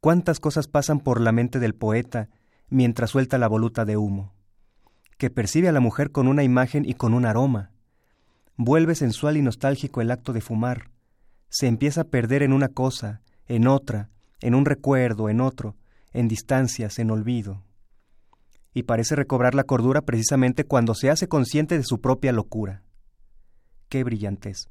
Cuántas 0.00 0.38
cosas 0.38 0.68
pasan 0.68 1.00
por 1.00 1.20
la 1.20 1.32
mente 1.32 1.58
del 1.58 1.74
poeta 1.74 2.28
mientras 2.68 3.10
suelta 3.10 3.38
la 3.38 3.48
voluta 3.48 3.84
de 3.84 3.96
humo, 3.96 4.32
que 5.16 5.30
percibe 5.30 5.68
a 5.68 5.72
la 5.72 5.80
mujer 5.80 6.12
con 6.12 6.28
una 6.28 6.44
imagen 6.44 6.84
y 6.84 6.94
con 6.94 7.14
un 7.14 7.26
aroma. 7.26 7.72
Vuelve 8.56 8.94
sensual 8.94 9.36
y 9.36 9.42
nostálgico 9.42 10.00
el 10.00 10.10
acto 10.10 10.32
de 10.32 10.40
fumar, 10.40 10.90
se 11.48 11.66
empieza 11.66 12.02
a 12.02 12.04
perder 12.04 12.42
en 12.42 12.52
una 12.52 12.68
cosa, 12.68 13.22
en 13.46 13.66
otra, 13.66 14.10
en 14.40 14.54
un 14.54 14.64
recuerdo, 14.64 15.28
en 15.28 15.40
otro, 15.40 15.76
en 16.12 16.28
distancias, 16.28 16.98
en 16.98 17.10
olvido. 17.10 17.64
Y 18.74 18.84
parece 18.84 19.16
recobrar 19.16 19.54
la 19.54 19.64
cordura 19.64 20.02
precisamente 20.02 20.64
cuando 20.64 20.94
se 20.94 21.10
hace 21.10 21.26
consciente 21.26 21.76
de 21.76 21.84
su 21.84 22.00
propia 22.00 22.32
locura. 22.32 22.82
¡Qué 23.88 24.04
brillantez! 24.04 24.68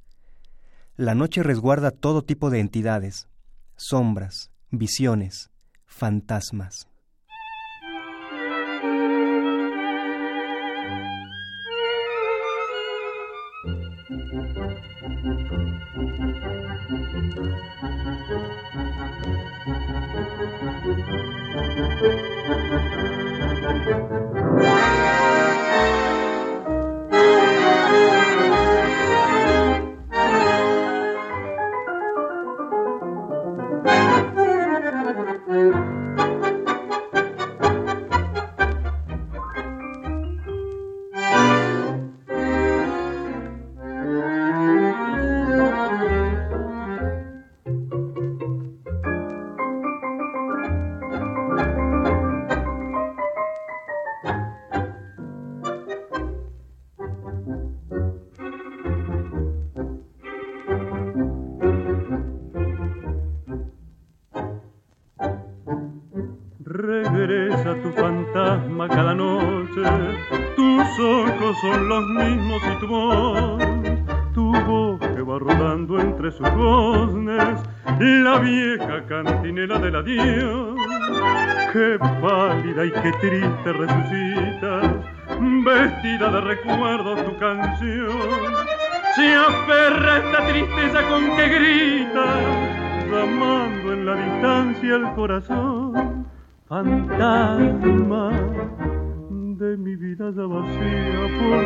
La 0.95 1.15
noche 1.15 1.43
resguarda 1.43 1.91
todo 1.91 2.23
tipo 2.23 2.49
de 2.49 2.59
entidades, 2.59 3.27
sombras, 3.75 4.51
visiones, 4.71 5.49
fantasmas. 5.85 6.87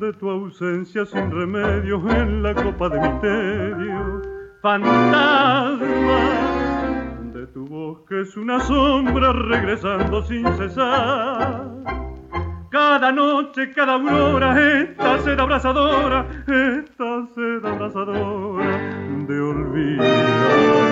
de 0.00 0.12
tu 0.14 0.30
ausencia 0.30 1.04
sin 1.06 1.30
remedio 1.30 2.00
en 2.10 2.42
la 2.42 2.54
copa 2.54 2.88
de 2.88 3.00
misterio, 3.00 4.22
fantasma 4.62 5.78
de 7.32 7.46
tu 7.48 7.66
voz 7.66 7.98
que 8.08 8.20
es 8.22 8.36
una 8.36 8.60
sombra 8.60 9.32
regresando 9.32 10.22
sin 10.22 10.46
cesar. 10.56 11.66
Cada 12.70 13.10
noche, 13.12 13.72
cada 13.72 13.94
aurora, 13.94 14.54
esta 14.60 15.18
sed 15.20 15.40
abrazadora, 15.40 16.26
esta 16.46 17.26
sed 17.34 17.64
abrazadora 17.64 18.78
de 19.26 19.40
olvido. 19.40 20.87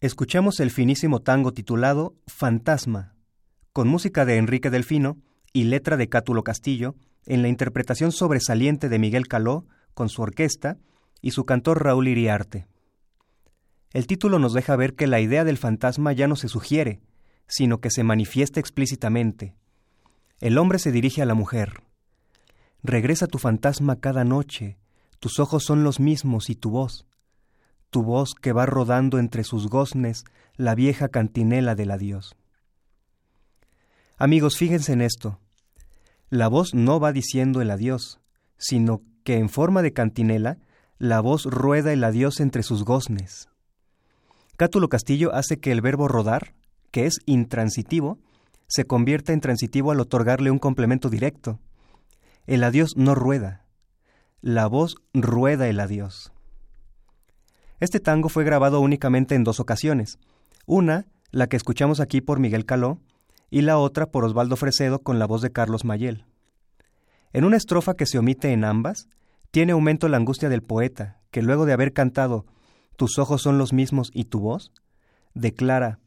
Escuchamos 0.00 0.60
el 0.60 0.70
finísimo 0.70 1.20
tango 1.20 1.52
titulado 1.52 2.14
Fantasma, 2.26 3.14
con 3.72 3.88
música 3.88 4.26
de 4.26 4.36
Enrique 4.36 4.68
Delfino 4.68 5.16
y 5.54 5.64
letra 5.64 5.96
de 5.96 6.10
Cátulo 6.10 6.44
Castillo, 6.44 6.94
en 7.24 7.40
la 7.40 7.48
interpretación 7.48 8.12
sobresaliente 8.12 8.90
de 8.90 8.98
Miguel 8.98 9.26
Caló, 9.28 9.64
con 9.94 10.10
su 10.10 10.20
orquesta, 10.20 10.76
y 11.22 11.30
su 11.30 11.46
cantor 11.46 11.82
Raúl 11.82 12.08
Iriarte. 12.08 12.66
El 13.94 14.06
título 14.06 14.38
nos 14.38 14.52
deja 14.52 14.76
ver 14.76 14.94
que 14.94 15.06
la 15.06 15.20
idea 15.20 15.44
del 15.44 15.56
fantasma 15.56 16.12
ya 16.12 16.28
no 16.28 16.36
se 16.36 16.48
sugiere, 16.48 17.00
sino 17.46 17.80
que 17.80 17.90
se 17.90 18.04
manifiesta 18.04 18.60
explícitamente. 18.60 19.54
El 20.40 20.58
hombre 20.58 20.78
se 20.78 20.92
dirige 20.92 21.22
a 21.22 21.26
la 21.26 21.34
mujer. 21.34 21.82
Regresa 22.82 23.26
tu 23.26 23.38
fantasma 23.38 24.00
cada 24.00 24.24
noche, 24.24 24.76
tus 25.20 25.38
ojos 25.38 25.64
son 25.64 25.84
los 25.84 26.00
mismos 26.00 26.50
y 26.50 26.54
tu 26.54 26.70
voz, 26.70 27.06
tu 27.90 28.02
voz 28.02 28.34
que 28.34 28.52
va 28.52 28.66
rodando 28.66 29.18
entre 29.18 29.44
sus 29.44 29.68
goznes 29.68 30.24
la 30.56 30.74
vieja 30.74 31.08
cantinela 31.08 31.74
del 31.74 31.92
adiós. 31.92 32.36
Amigos, 34.16 34.56
fíjense 34.56 34.92
en 34.92 35.00
esto. 35.00 35.40
La 36.28 36.48
voz 36.48 36.74
no 36.74 37.00
va 37.00 37.12
diciendo 37.12 37.60
el 37.60 37.70
adiós, 37.70 38.20
sino 38.58 39.02
que 39.24 39.38
en 39.38 39.48
forma 39.48 39.82
de 39.82 39.92
cantinela, 39.92 40.58
la 40.98 41.20
voz 41.20 41.44
rueda 41.44 41.92
el 41.92 42.04
adiós 42.04 42.40
entre 42.40 42.62
sus 42.62 42.84
goznes. 42.84 43.48
Cátulo 44.56 44.88
Castillo 44.88 45.34
hace 45.34 45.58
que 45.58 45.72
el 45.72 45.80
verbo 45.80 46.06
rodar, 46.06 46.54
que 46.94 47.06
es 47.06 47.18
intransitivo, 47.26 48.20
se 48.68 48.84
convierta 48.84 49.32
en 49.32 49.40
transitivo 49.40 49.90
al 49.90 49.98
otorgarle 49.98 50.52
un 50.52 50.60
complemento 50.60 51.10
directo. 51.10 51.58
El 52.46 52.62
adiós 52.62 52.92
no 52.94 53.16
rueda, 53.16 53.64
la 54.42 54.68
voz 54.68 54.94
rueda 55.12 55.66
el 55.66 55.80
adiós. 55.80 56.32
Este 57.80 57.98
tango 57.98 58.28
fue 58.28 58.44
grabado 58.44 58.78
únicamente 58.78 59.34
en 59.34 59.42
dos 59.42 59.58
ocasiones. 59.58 60.20
Una, 60.66 61.06
la 61.32 61.48
que 61.48 61.56
escuchamos 61.56 61.98
aquí 61.98 62.20
por 62.20 62.38
Miguel 62.38 62.64
Caló, 62.64 63.00
y 63.50 63.62
la 63.62 63.76
otra 63.76 64.06
por 64.06 64.24
Osvaldo 64.24 64.54
Fresedo 64.54 65.00
con 65.00 65.18
la 65.18 65.26
voz 65.26 65.42
de 65.42 65.50
Carlos 65.50 65.84
Mayel. 65.84 66.26
En 67.32 67.44
una 67.44 67.56
estrofa 67.56 67.94
que 67.94 68.06
se 68.06 68.18
omite 68.18 68.52
en 68.52 68.62
ambas, 68.62 69.08
tiene 69.50 69.72
aumento 69.72 70.06
la 70.06 70.18
angustia 70.18 70.48
del 70.48 70.62
poeta, 70.62 71.18
que 71.32 71.42
luego 71.42 71.66
de 71.66 71.72
haber 71.72 71.92
cantado 71.92 72.46
tus 72.96 73.18
ojos 73.18 73.42
son 73.42 73.58
los 73.58 73.72
mismos 73.72 74.12
y 74.14 74.26
tu 74.26 74.38
voz, 74.38 74.70
declara, 75.34 75.98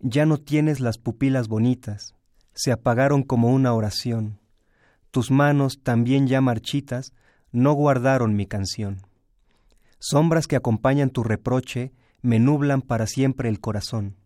ya 0.00 0.26
no 0.26 0.38
tienes 0.38 0.80
las 0.80 0.98
pupilas 0.98 1.48
bonitas, 1.48 2.14
se 2.54 2.72
apagaron 2.72 3.22
como 3.22 3.48
una 3.48 3.72
oración, 3.72 4.40
tus 5.10 5.30
manos 5.30 5.80
también 5.82 6.26
ya 6.26 6.40
marchitas 6.40 7.12
no 7.52 7.72
guardaron 7.72 8.36
mi 8.36 8.46
canción. 8.46 9.02
Sombras 9.98 10.46
que 10.46 10.56
acompañan 10.56 11.10
tu 11.10 11.24
reproche 11.24 11.92
me 12.22 12.38
nublan 12.38 12.80
para 12.80 13.06
siempre 13.06 13.48
el 13.48 13.60
corazón. 13.60 14.16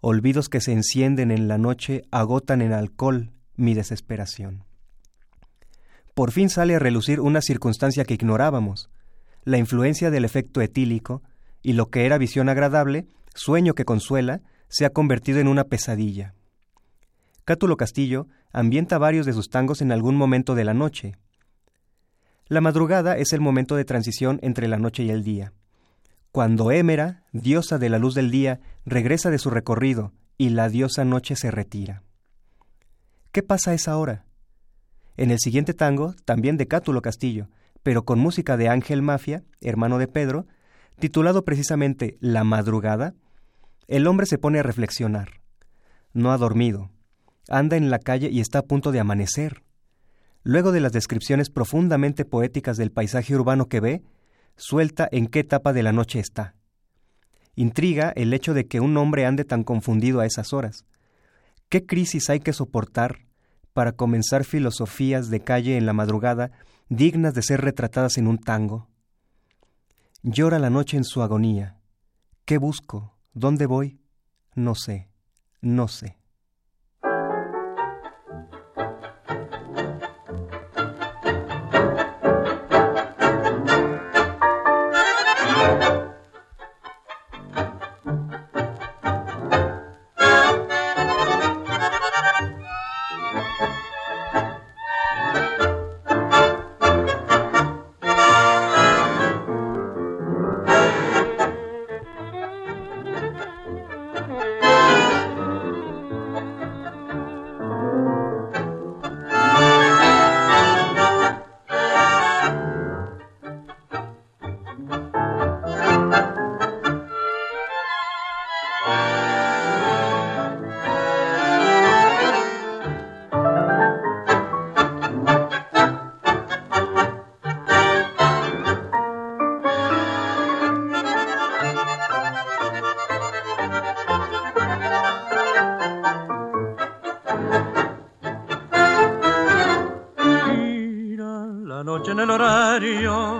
Olvidos 0.00 0.48
que 0.48 0.60
se 0.60 0.72
encienden 0.72 1.30
en 1.30 1.48
la 1.48 1.56
noche 1.56 2.02
agotan 2.10 2.60
en 2.60 2.72
alcohol 2.72 3.32
mi 3.56 3.72
desesperación. 3.74 4.64
Por 6.14 6.30
fin 6.30 6.50
sale 6.50 6.74
a 6.74 6.78
relucir 6.78 7.20
una 7.20 7.40
circunstancia 7.40 8.04
que 8.04 8.14
ignorábamos, 8.14 8.90
la 9.44 9.58
influencia 9.58 10.10
del 10.10 10.24
efecto 10.24 10.60
etílico, 10.60 11.22
y 11.62 11.72
lo 11.72 11.86
que 11.86 12.04
era 12.04 12.18
visión 12.18 12.48
agradable, 12.48 13.06
sueño 13.34 13.74
que 13.74 13.86
consuela, 13.86 14.42
se 14.74 14.84
ha 14.84 14.90
convertido 14.90 15.38
en 15.38 15.46
una 15.46 15.62
pesadilla. 15.62 16.34
Cátulo 17.44 17.76
Castillo 17.76 18.26
ambienta 18.52 18.98
varios 18.98 19.24
de 19.24 19.32
sus 19.32 19.48
tangos 19.48 19.80
en 19.80 19.92
algún 19.92 20.16
momento 20.16 20.56
de 20.56 20.64
la 20.64 20.74
noche. 20.74 21.14
La 22.48 22.60
madrugada 22.60 23.16
es 23.16 23.32
el 23.32 23.40
momento 23.40 23.76
de 23.76 23.84
transición 23.84 24.40
entre 24.42 24.66
la 24.66 24.76
noche 24.76 25.04
y 25.04 25.10
el 25.10 25.22
día. 25.22 25.52
Cuando 26.32 26.72
Émera, 26.72 27.22
diosa 27.30 27.78
de 27.78 27.88
la 27.88 27.98
luz 27.98 28.14
del 28.14 28.32
día, 28.32 28.58
regresa 28.84 29.30
de 29.30 29.38
su 29.38 29.48
recorrido 29.48 30.12
y 30.38 30.48
la 30.48 30.68
diosa 30.68 31.04
noche 31.04 31.36
se 31.36 31.52
retira. 31.52 32.02
¿Qué 33.30 33.44
pasa 33.44 33.70
a 33.70 33.74
esa 33.74 33.96
hora? 33.96 34.24
En 35.16 35.30
el 35.30 35.38
siguiente 35.38 35.72
tango, 35.72 36.16
también 36.24 36.56
de 36.56 36.66
Cátulo 36.66 37.00
Castillo, 37.00 37.48
pero 37.84 38.04
con 38.04 38.18
música 38.18 38.56
de 38.56 38.68
Ángel 38.68 39.02
Mafia, 39.02 39.44
hermano 39.60 39.98
de 39.98 40.08
Pedro, 40.08 40.48
titulado 40.98 41.44
precisamente 41.44 42.16
La 42.18 42.42
madrugada, 42.42 43.14
el 43.88 44.06
hombre 44.06 44.26
se 44.26 44.38
pone 44.38 44.58
a 44.58 44.62
reflexionar. 44.62 45.40
No 46.12 46.32
ha 46.32 46.38
dormido, 46.38 46.90
anda 47.48 47.76
en 47.76 47.90
la 47.90 47.98
calle 47.98 48.30
y 48.30 48.40
está 48.40 48.60
a 48.60 48.62
punto 48.62 48.92
de 48.92 49.00
amanecer. 49.00 49.62
Luego 50.42 50.72
de 50.72 50.80
las 50.80 50.92
descripciones 50.92 51.50
profundamente 51.50 52.24
poéticas 52.24 52.76
del 52.76 52.92
paisaje 52.92 53.34
urbano 53.34 53.66
que 53.66 53.80
ve, 53.80 54.02
suelta 54.56 55.08
en 55.10 55.26
qué 55.26 55.40
etapa 55.40 55.72
de 55.72 55.82
la 55.82 55.92
noche 55.92 56.20
está. 56.20 56.54
Intriga 57.56 58.12
el 58.16 58.32
hecho 58.32 58.54
de 58.54 58.66
que 58.66 58.80
un 58.80 58.96
hombre 58.96 59.26
ande 59.26 59.44
tan 59.44 59.64
confundido 59.64 60.20
a 60.20 60.26
esas 60.26 60.52
horas. 60.52 60.84
¿Qué 61.68 61.86
crisis 61.86 62.30
hay 62.30 62.40
que 62.40 62.52
soportar 62.52 63.26
para 63.72 63.92
comenzar 63.92 64.44
filosofías 64.44 65.28
de 65.28 65.40
calle 65.40 65.76
en 65.76 65.84
la 65.84 65.92
madrugada 65.92 66.52
dignas 66.88 67.34
de 67.34 67.42
ser 67.42 67.60
retratadas 67.60 68.18
en 68.18 68.26
un 68.26 68.38
tango. 68.38 68.88
Llora 70.22 70.58
la 70.58 70.70
noche 70.70 70.96
en 70.96 71.04
su 71.04 71.22
agonía. 71.22 71.78
¿Qué 72.44 72.58
busco? 72.58 73.13
¿Dónde 73.34 73.66
voy? 73.66 73.98
No 74.54 74.76
sé, 74.76 75.10
no 75.60 75.88
sé. 75.88 76.23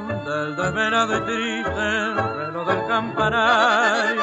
Del 0.08 0.56
desvelado 0.56 1.16
y 1.16 1.20
triste 1.20 2.14
reloj 2.36 2.68
del 2.68 2.86
campanario. 2.86 4.22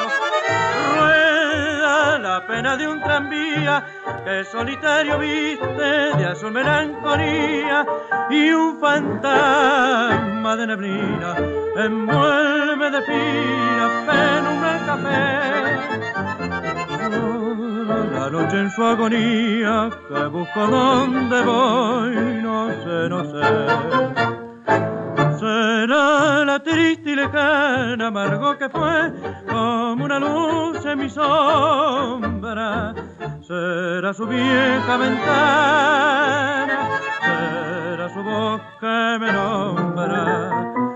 Rueda 0.94 2.18
la 2.18 2.46
pena 2.46 2.76
de 2.76 2.86
un 2.88 3.00
tranvía 3.00 3.84
que 4.24 4.44
solitario 4.44 5.18
viste 5.18 6.16
de 6.16 6.24
azul 6.24 6.52
melancolía 6.52 7.86
y 8.30 8.50
un 8.50 8.78
fantasma 8.78 10.56
de 10.56 10.66
neblina 10.66 11.36
envuelve 11.76 12.90
de 12.90 13.02
fina 13.02 13.90
penumbra 14.06 14.78
el 14.78 14.86
café. 14.86 15.52
La 18.12 18.30
noche 18.30 18.60
en 18.60 18.70
su 18.70 18.84
agonía 18.84 19.90
que 20.08 20.26
busco 20.26 20.66
donde 20.66 21.42
voy, 21.42 22.14
no 22.42 22.68
sé, 22.84 23.08
no 23.08 23.24
sé. 23.24 24.41
Será 25.42 26.44
la 26.44 26.60
triste 26.62 27.10
y 27.10 27.16
lejana 27.16 28.06
amargo 28.06 28.56
que 28.56 28.68
fue 28.68 29.12
como 29.48 30.04
una 30.04 30.20
luz 30.20 30.86
en 30.86 31.00
mi 31.00 31.10
sombra. 31.10 32.94
Será 33.40 34.14
su 34.14 34.24
vieja 34.28 34.96
ventana, 34.98 36.78
será 37.20 38.08
su 38.14 38.22
voz 38.22 38.60
que 38.78 39.18
me 39.18 39.32
nombra. 39.32 40.91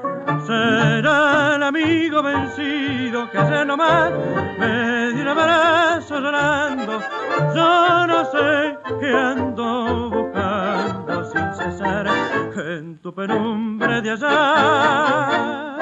Será 0.47 1.57
el 1.57 1.63
amigo 1.65 2.23
vencido 2.23 3.29
que 3.31 3.39
hace 3.39 3.65
nomás 3.65 4.13
me 4.59 5.13
dio 5.13 5.23
un 5.23 5.29
abrazo. 5.29 6.21
Yo 7.55 8.07
no 8.07 8.25
sé 8.27 8.79
qué 9.01 9.11
ando 9.13 10.11
buscando 10.11 11.25
sin 11.25 11.55
cesar 11.55 12.07
en 12.57 12.99
tu 12.99 13.13
penumbre 13.13 14.01
de 14.03 14.11
allá. 14.11 15.77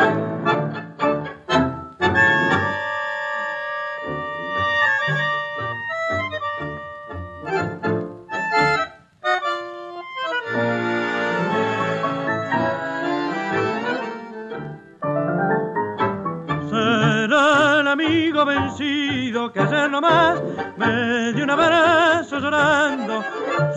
El 18.50 18.58
amigo 18.58 18.68
vencido 18.68 19.52
que 19.52 19.60
ayer 19.60 19.90
nomás 19.90 20.42
me 20.76 21.32
dio 21.32 21.44
un 21.44 21.50
abrazo 21.50 22.38
llorando. 22.38 23.22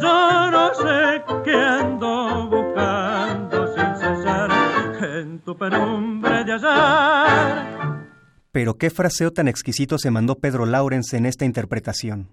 Yo 0.01 0.51
no 0.51 0.73
sé 0.75 1.23
buscando 2.49 3.67
sin 3.75 3.95
cesar 3.95 4.49
en 5.01 5.39
tu 5.39 5.57
penumbre 5.57 6.43
de 6.43 6.51
hallar. 6.53 8.07
Pero 8.51 8.77
qué 8.77 8.89
fraseo 8.89 9.31
tan 9.31 9.47
exquisito 9.47 9.97
se 9.97 10.11
mandó 10.11 10.35
Pedro 10.35 10.65
Laurens 10.65 11.13
en 11.13 11.25
esta 11.25 11.45
interpretación. 11.45 12.29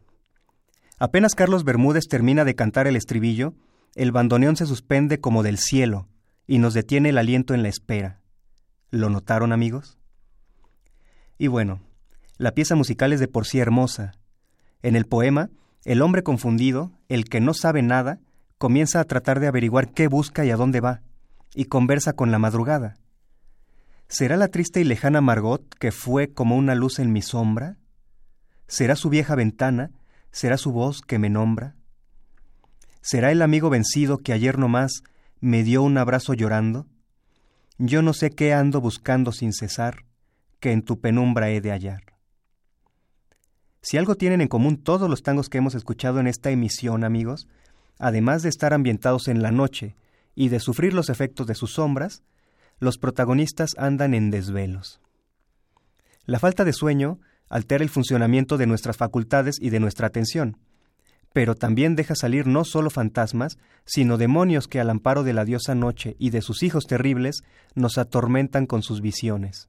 Apenas 0.99 1.35
Carlos 1.35 1.65
Bermúdez 1.65 2.05
termina 2.09 2.45
de 2.45 2.55
cantar 2.55 2.87
el 2.87 2.97
estribillo, 2.97 3.55
el 3.95 4.13
bandoneón 4.13 4.57
se 4.57 4.67
suspende 4.67 5.21
como 5.21 5.43
del 5.43 5.59
cielo 5.59 6.09
y 6.47 6.59
nos 6.59 6.75
detiene 6.75 7.11
el 7.11 7.19
aliento 7.19 7.55
en 7.55 7.63
la 7.63 7.69
espera. 7.69 8.21
¿Lo 8.91 9.11
notaron, 9.11 9.53
amigos? 9.53 9.99
Y 11.37 11.49
bueno, 11.49 11.81
la 12.37 12.53
pieza 12.53 12.75
musical 12.75 13.13
es 13.13 13.21
de 13.21 13.29
por 13.29 13.47
sí 13.47 13.61
hermosa. 13.61 14.13
En 14.83 14.97
el 14.97 15.07
poema, 15.07 15.51
el 15.85 16.03
hombre 16.03 16.23
confundido, 16.23 16.93
el 17.09 17.25
que 17.25 17.41
no 17.41 17.55
sabe 17.55 17.83
nada, 17.83 18.21
comienza 18.59 19.01
a 19.01 19.05
tratar 19.05 19.41
de 19.41 19.47
averiguar 19.47 19.93
qué 19.93 20.09
busca 20.09 20.45
y 20.45 20.51
a 20.51 20.57
dónde 20.57 20.81
va, 20.81 21.03
y 21.55 21.67
conversa 21.67 22.15
con 22.15 22.31
la 22.31 22.39
madrugada. 22.39 22.97
¿Será 24.09 24.37
la 24.37 24.49
triste 24.49 24.81
y 24.81 24.85
lejana 24.85 25.21
Margot 25.21 25.63
que 25.79 25.93
fue 25.93 26.33
como 26.33 26.57
una 26.57 26.75
luz 26.75 26.99
en 26.99 27.13
mi 27.13 27.23
sombra? 27.23 27.77
¿Será 28.67 28.97
su 28.97 29.09
vieja 29.09 29.35
ventana? 29.35 29.91
¿Será 30.31 30.57
su 30.57 30.73
voz 30.73 31.01
que 31.01 31.19
me 31.19 31.31
nombra? 31.31 31.77
¿Será 33.01 33.31
el 33.31 33.43
amigo 33.43 33.71
vencido 33.71 34.19
que 34.19 34.33
ayer 34.33 34.59
nomás 34.59 35.03
me 35.41 35.63
dio 35.63 35.83
un 35.83 35.99
abrazo 35.99 36.35
llorando? 36.35 36.87
Yo 37.79 38.03
no 38.03 38.13
sé 38.13 38.31
qué 38.31 38.55
ando 38.55 38.81
buscando 38.81 39.33
sin 39.33 39.53
cesar, 39.53 40.05
que 40.61 40.73
en 40.73 40.83
tu 40.83 41.01
penumbra 41.01 41.51
he 41.51 41.61
de 41.61 41.71
hallar. 41.71 42.14
Si 43.85 43.99
algo 43.99 44.15
tienen 44.15 44.41
en 44.41 44.49
común 44.49 44.79
todos 44.79 45.11
los 45.11 45.23
tangos 45.23 45.51
que 45.51 45.59
hemos 45.59 45.75
escuchado 45.75 46.19
en 46.19 46.27
esta 46.27 46.51
emisión, 46.51 47.05
amigos, 47.05 47.49
además 47.99 48.43
de 48.43 48.49
estar 48.49 48.73
ambientados 48.73 49.29
en 49.29 49.43
la 49.43 49.51
noche 49.51 49.95
y 50.35 50.49
de 50.49 50.59
sufrir 50.59 50.95
los 50.95 51.11
efectos 51.11 51.47
de 51.47 51.55
sus 51.55 51.75
sombras, 51.75 52.23
los 52.79 52.97
protagonistas 52.97 53.73
andan 53.77 54.15
en 54.15 54.31
desvelos. 54.31 55.03
La 56.25 56.39
falta 56.39 56.65
de 56.65 56.73
sueño 56.73 57.21
altera 57.51 57.85
el 57.85 57.91
funcionamiento 57.91 58.57
de 58.57 58.67
nuestras 58.67 58.97
facultades 58.97 59.57
y 59.61 59.69
de 59.69 59.81
nuestra 59.81 60.07
atención, 60.07 60.57
pero 61.35 61.55
también 61.55 61.95
deja 61.95 62.15
salir 62.15 62.47
no 62.47 62.65
solo 62.65 62.89
fantasmas, 62.89 63.59
sino 63.85 64.17
demonios 64.17 64.67
que 64.67 64.81
al 64.81 64.89
amparo 64.89 65.25
de 65.25 65.35
la 65.35 65.45
diosa 65.45 65.75
noche 65.75 66.17
y 66.19 66.31
de 66.31 66.41
sus 66.41 66.63
hijos 66.63 66.87
terribles 66.87 67.43
nos 67.75 67.99
atormentan 67.99 68.65
con 68.65 68.83
sus 68.83 69.03
visiones. 69.03 69.69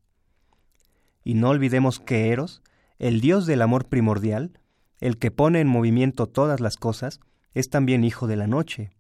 Y 1.25 1.33
no 1.33 1.49
olvidemos 1.49 1.99
que 1.99 2.31
Eros, 2.31 2.61
el 2.99 3.21
dios 3.21 3.45
del 3.45 3.61
amor 3.61 3.87
primordial, 3.87 4.59
el 4.99 5.17
que 5.17 5.31
pone 5.31 5.59
en 5.59 5.67
movimiento 5.67 6.27
todas 6.27 6.59
las 6.59 6.77
cosas, 6.77 7.19
es 7.53 7.69
también 7.69 8.03
hijo 8.03 8.27
de 8.27 8.35
la 8.35 8.47
noche. 8.47 8.91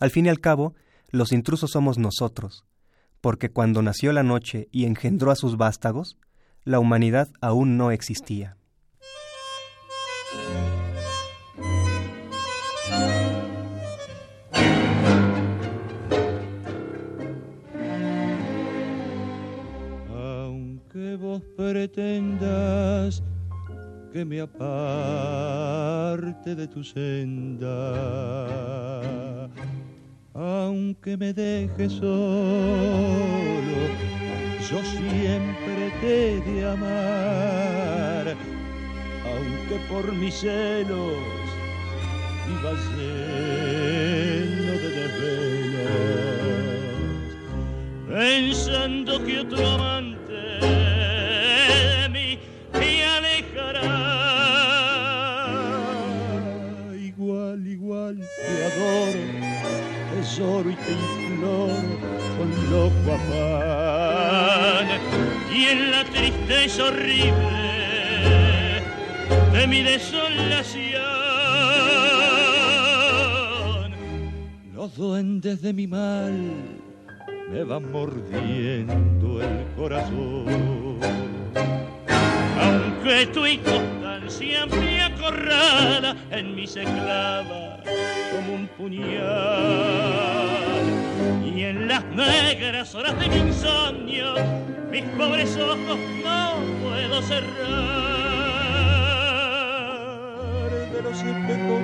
Al 0.00 0.10
fin 0.10 0.26
y 0.26 0.28
al 0.28 0.40
cabo, 0.40 0.74
los 1.10 1.32
intrusos 1.32 1.72
somos 1.72 1.98
nosotros, 1.98 2.64
porque 3.20 3.50
cuando 3.50 3.82
nació 3.82 4.12
la 4.12 4.22
noche 4.22 4.68
y 4.70 4.84
engendró 4.86 5.30
a 5.30 5.36
sus 5.36 5.56
vástagos, 5.56 6.16
la 6.64 6.78
humanidad 6.78 7.28
aún 7.40 7.76
no 7.76 7.90
existía. 7.90 8.56
Vos 21.16 21.42
pretendas 21.56 23.22
que 24.12 24.24
me 24.24 24.40
aparte 24.40 25.76
de 26.54 26.66
tu 26.68 26.82
senda, 26.82 27.68
aunque 30.34 31.16
me 31.16 31.32
dejes 31.32 31.92
solo, 31.92 32.10
yo 34.68 34.82
siempre 34.82 35.92
te 36.00 36.36
he 36.36 36.40
de 36.40 36.68
amar, 36.68 38.36
aunque 39.24 39.76
por 39.88 40.12
mis 40.12 40.34
celos 40.34 41.14
vivas 42.48 42.80
lleno 42.96 44.72
de 44.72 44.88
desvelos, 44.98 46.00
pensando 48.08 49.24
que 49.24 49.40
otro 49.40 49.66
amante 49.66 49.99
tesoro 60.40 60.70
y 60.70 60.74
te 60.74 60.92
imploro 60.92 61.74
con 62.38 62.70
loco 62.70 63.12
afán. 63.12 64.86
Y 65.54 65.64
en 65.64 65.90
la 65.90 66.04
tristeza 66.04 66.84
horrible 66.84 67.32
de 69.52 69.66
mi 69.66 69.82
desolación, 69.82 71.02
los 74.74 74.96
duendes 74.96 75.60
de 75.60 75.74
mi 75.74 75.86
mal 75.86 76.32
me 77.50 77.64
van 77.64 77.92
mordiendo 77.92 79.42
el 79.42 79.66
corazón. 79.76 81.00
Aunque 82.58 83.26
tu 83.26 83.44
inconstancia 83.44 84.64
me 84.66 85.02
acorrala, 85.02 86.16
en 86.30 86.54
mí 86.54 86.66
se 86.66 86.84
clava 86.84 87.82
como 88.32 88.54
un 88.54 88.68
puñal. 88.68 90.29
En 91.70 91.86
las 91.86 92.04
negras 92.04 92.92
horas 92.96 93.16
de 93.20 93.28
mi 93.28 93.36
insomnio, 93.36 94.34
mis 94.90 95.04
pobres 95.16 95.56
ojos 95.56 95.98
no 96.24 96.56
puedo 96.82 97.22
cerrar. 97.22 97.46
De 100.92 101.00
los 101.00 101.16
espejos 101.16 101.82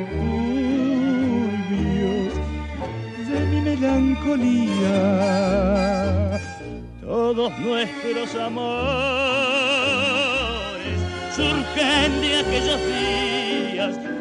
turbios 1.30 2.34
de 3.28 3.40
mi 3.46 3.60
melancolía, 3.60 4.96
todos 7.00 7.56
nuestros 7.60 8.34
amores 8.34 8.66
surgen 11.36 12.20
de 12.22 12.38
aquellos 12.40 12.80
días 12.88 14.15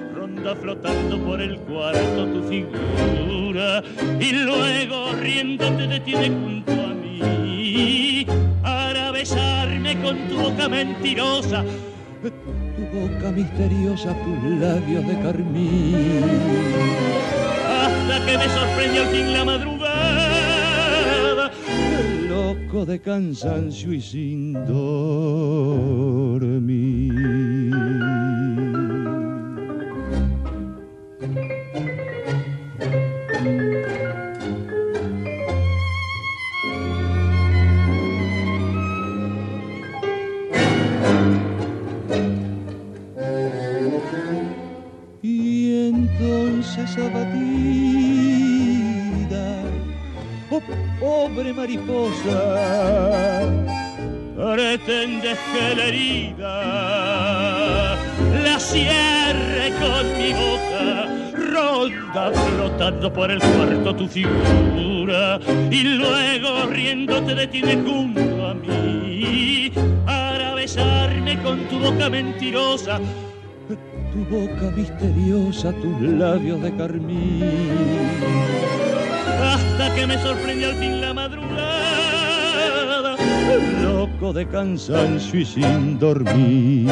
flotando 0.53 1.17
por 1.25 1.41
el 1.41 1.57
cuarto 1.61 2.27
tu 2.27 2.43
figura 2.43 3.81
y 4.19 4.31
luego 4.33 5.13
riéndote 5.13 5.87
detiene 5.87 6.29
junto 6.29 6.71
a 6.73 6.93
mí 6.93 8.27
para 8.61 9.11
besarme 9.11 9.99
con 10.01 10.17
tu 10.27 10.37
boca 10.37 10.69
mentirosa 10.69 11.63
tu 12.75 12.83
boca 12.97 13.31
misteriosa, 13.31 14.13
tus 14.23 14.43
labios 14.59 15.07
de 15.07 15.19
carmín. 15.19 16.23
Hasta 17.67 18.25
que 18.25 18.37
me 18.37 18.49
sorprende 18.49 18.99
al 18.99 19.07
fin 19.07 19.33
la 19.33 19.45
madrugada, 19.45 19.91
loco 22.27 22.85
de 22.85 22.99
cansancio 22.99 23.93
y 23.93 24.01
sin 24.01 24.53
dormir. 24.65 26.55
Mariposa, 51.86 53.41
pretendes 54.36 55.38
que 55.53 55.75
la 55.75 55.86
herida 55.86 56.55
la 58.43 58.59
cierre 58.59 59.71
con 59.79 60.17
mi 60.17 60.33
boca, 60.33 61.07
ronda 61.51 62.31
flotando 62.31 63.11
por 63.11 63.31
el 63.31 63.39
cuarto 63.39 63.95
tu 63.95 64.07
figura 64.07 65.39
y 65.71 65.83
luego 65.83 66.65
riéndote 66.67 67.36
detiene 67.36 67.75
junto 67.75 68.47
a 68.47 68.53
mí 68.53 69.71
para 70.05 70.55
besarme 70.55 71.41
con 71.41 71.59
tu 71.67 71.79
boca 71.79 72.09
mentirosa 72.09 72.99
tu 74.16 74.24
boca 74.34 74.72
misteriosa, 74.72 75.74
tus 75.74 76.01
labios 76.01 76.61
de 76.61 76.74
carmín. 76.78 77.43
Hasta 79.41 79.93
que 79.93 80.07
me 80.07 80.18
sorprende 80.20 80.66
al 80.66 80.76
fin 80.78 81.01
la 81.01 81.13
madrugada, 81.13 81.57
loco 83.84 84.32
de 84.32 84.47
cansancio 84.47 85.41
y 85.41 85.45
sin 85.45 85.99
dormir. 85.99 86.89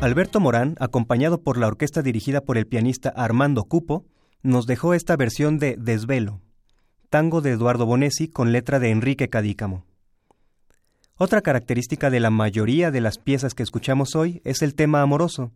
Alberto 0.00 0.38
Morán, 0.38 0.76
acompañado 0.78 1.42
por 1.42 1.58
la 1.58 1.66
orquesta 1.66 2.02
dirigida 2.02 2.42
por 2.42 2.58
el 2.58 2.68
pianista 2.68 3.08
Armando 3.08 3.64
Cupo, 3.64 4.04
nos 4.42 4.66
dejó 4.66 4.94
esta 4.94 5.16
versión 5.16 5.58
de 5.58 5.76
Desvelo, 5.76 6.40
tango 7.10 7.40
de 7.40 7.50
Eduardo 7.50 7.86
Bonesi 7.86 8.28
con 8.28 8.52
letra 8.52 8.78
de 8.78 8.90
Enrique 8.90 9.28
Cadícamo. 9.28 9.84
Otra 11.16 11.40
característica 11.40 12.08
de 12.10 12.20
la 12.20 12.30
mayoría 12.30 12.92
de 12.92 13.00
las 13.00 13.18
piezas 13.18 13.54
que 13.54 13.64
escuchamos 13.64 14.14
hoy 14.16 14.40
es 14.44 14.62
el 14.62 14.74
tema 14.74 15.02
amoroso, 15.02 15.52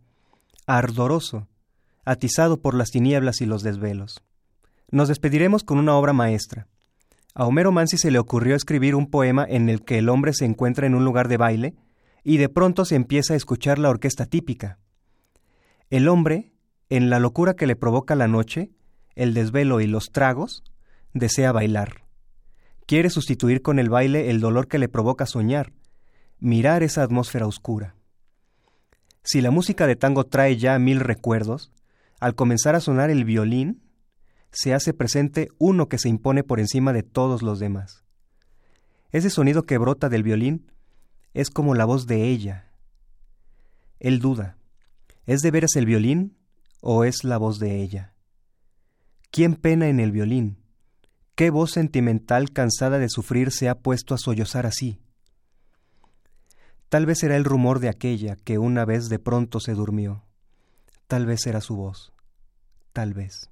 ardoroso, 0.66 1.48
atizado 2.04 2.60
por 2.60 2.74
las 2.74 2.90
tinieblas 2.90 3.40
y 3.40 3.46
los 3.46 3.62
desvelos. 3.62 4.22
Nos 4.90 5.08
despediremos 5.08 5.64
con 5.64 5.78
una 5.78 5.96
obra 5.96 6.12
maestra. 6.12 6.66
A 7.34 7.44
Homero 7.44 7.70
Mansi 7.72 7.98
se 7.98 8.10
le 8.10 8.18
ocurrió 8.18 8.56
escribir 8.56 8.94
un 8.94 9.10
poema 9.10 9.46
en 9.48 9.68
el 9.68 9.84
que 9.84 9.98
el 9.98 10.08
hombre 10.08 10.32
se 10.32 10.44
encuentra 10.44 10.86
en 10.86 10.94
un 10.94 11.04
lugar 11.04 11.28
de 11.28 11.36
baile 11.36 11.74
y 12.24 12.38
de 12.38 12.48
pronto 12.48 12.84
se 12.84 12.96
empieza 12.96 13.34
a 13.34 13.36
escuchar 13.36 13.78
la 13.78 13.90
orquesta 13.90 14.26
típica. 14.26 14.78
El 15.90 16.08
hombre, 16.08 16.52
en 16.88 17.10
la 17.10 17.20
locura 17.20 17.54
que 17.54 17.66
le 17.66 17.76
provoca 17.76 18.14
la 18.14 18.26
noche, 18.26 18.70
el 19.14 19.34
desvelo 19.34 19.80
y 19.80 19.86
los 19.86 20.10
tragos, 20.10 20.64
desea 21.12 21.52
bailar. 21.52 22.04
Quiere 22.86 23.10
sustituir 23.10 23.62
con 23.62 23.78
el 23.78 23.88
baile 23.88 24.30
el 24.30 24.40
dolor 24.40 24.66
que 24.66 24.78
le 24.78 24.88
provoca 24.88 25.26
soñar, 25.26 25.72
mirar 26.38 26.82
esa 26.82 27.02
atmósfera 27.02 27.46
oscura. 27.46 27.96
Si 29.26 29.40
la 29.40 29.50
música 29.50 29.88
de 29.88 29.96
tango 29.96 30.22
trae 30.22 30.56
ya 30.56 30.78
mil 30.78 31.00
recuerdos, 31.00 31.72
al 32.20 32.36
comenzar 32.36 32.76
a 32.76 32.80
sonar 32.80 33.10
el 33.10 33.24
violín, 33.24 33.82
se 34.52 34.72
hace 34.72 34.94
presente 34.94 35.48
uno 35.58 35.88
que 35.88 35.98
se 35.98 36.08
impone 36.08 36.44
por 36.44 36.60
encima 36.60 36.92
de 36.92 37.02
todos 37.02 37.42
los 37.42 37.58
demás. 37.58 38.04
Ese 39.10 39.28
sonido 39.28 39.64
que 39.64 39.78
brota 39.78 40.08
del 40.08 40.22
violín 40.22 40.70
es 41.34 41.50
como 41.50 41.74
la 41.74 41.84
voz 41.84 42.06
de 42.06 42.28
ella. 42.28 42.70
Él 43.98 44.20
duda, 44.20 44.58
¿es 45.26 45.40
de 45.40 45.50
veras 45.50 45.74
el 45.74 45.86
violín 45.86 46.36
o 46.80 47.02
es 47.02 47.24
la 47.24 47.36
voz 47.36 47.58
de 47.58 47.82
ella? 47.82 48.14
¿Quién 49.32 49.56
pena 49.56 49.88
en 49.88 49.98
el 49.98 50.12
violín? 50.12 50.58
¿Qué 51.34 51.50
voz 51.50 51.72
sentimental 51.72 52.52
cansada 52.52 53.00
de 53.00 53.08
sufrir 53.08 53.50
se 53.50 53.68
ha 53.68 53.74
puesto 53.74 54.14
a 54.14 54.18
sollozar 54.18 54.66
así? 54.66 55.00
Tal 56.88 57.06
vez 57.06 57.22
era 57.22 57.36
el 57.36 57.44
rumor 57.44 57.80
de 57.80 57.88
aquella 57.88 58.36
que 58.36 58.58
una 58.58 58.84
vez 58.84 59.08
de 59.08 59.18
pronto 59.18 59.60
se 59.60 59.74
durmió. 59.74 60.24
Tal 61.06 61.26
vez 61.26 61.46
era 61.46 61.60
su 61.60 61.76
voz. 61.76 62.12
Tal 62.92 63.14
vez. 63.14 63.50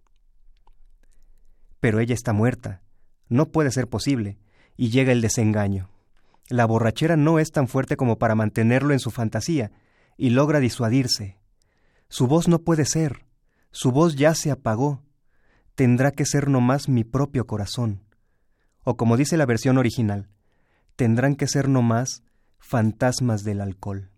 Pero 1.80 2.01
ella 2.01 2.14
está 2.14 2.32
muerta. 2.32 2.82
No 3.28 3.51
puede 3.51 3.70
ser 3.70 3.89
posible. 3.89 4.39
Y 4.76 4.91
llega 4.91 5.12
el 5.12 5.20
desengaño. 5.20 5.91
La 6.49 6.66
borrachera 6.66 7.16
no 7.16 7.39
es 7.39 7.51
tan 7.53 7.68
fuerte 7.68 7.97
como 7.97 8.18
para 8.18 8.35
mantenerlo 8.35 8.93
en 8.93 8.99
su 8.99 9.11
fantasía, 9.11 9.72
y 10.16 10.30
logra 10.30 10.61
disuadirse. 10.61 11.39
Su 12.09 12.26
voz 12.26 12.49
no 12.49 12.61
puede 12.61 12.85
ser. 12.85 13.24
Su 13.70 13.93
voz 13.93 14.16
ya 14.16 14.35
se 14.35 14.51
apagó. 14.51 15.03
Tendrá 15.74 16.11
que 16.11 16.26
ser 16.26 16.49
nomás 16.49 16.89
mi 16.89 17.03
propio 17.03 17.47
corazón. 17.47 18.05
O 18.85 18.97
como 18.97 19.16
dice 19.16 19.37
la 19.37 19.47
versión 19.47 19.78
original, 19.78 20.28
tendrán 20.97 21.35
que 21.37 21.49
ser 21.49 21.68
nomás 21.68 22.22
Fantasmas 22.67 23.45
del 23.45 23.61
alcohol. 23.61 24.09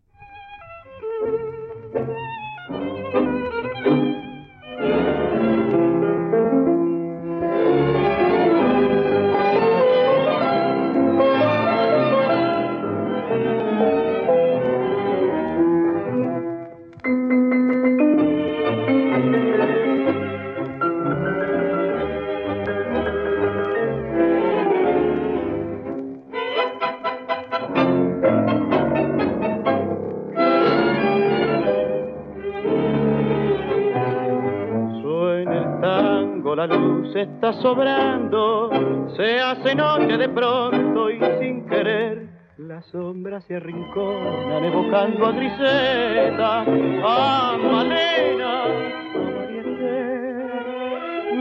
Está 37.15 37.53
sobrando, 37.55 38.71
se 39.17 39.41
hace 39.41 39.75
noche 39.75 40.17
de 40.17 40.29
pronto 40.29 41.11
y 41.11 41.21
sin 41.41 41.67
querer. 41.67 42.27
Las 42.59 42.87
sombras 42.87 43.45
se 43.45 43.57
arrinconan 43.57 44.65
evocando 44.65 45.27
a 45.27 45.33
Griseta, 45.33 46.61
a 46.63 47.57
Malena, 47.63 48.65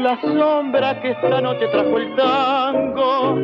La 0.03 0.22
sombra 0.22 1.01
que 1.01 1.11
esta 1.11 1.41
noche 1.41 1.68
trajo 1.70 1.97
el 1.97 2.16
tango 2.16 3.36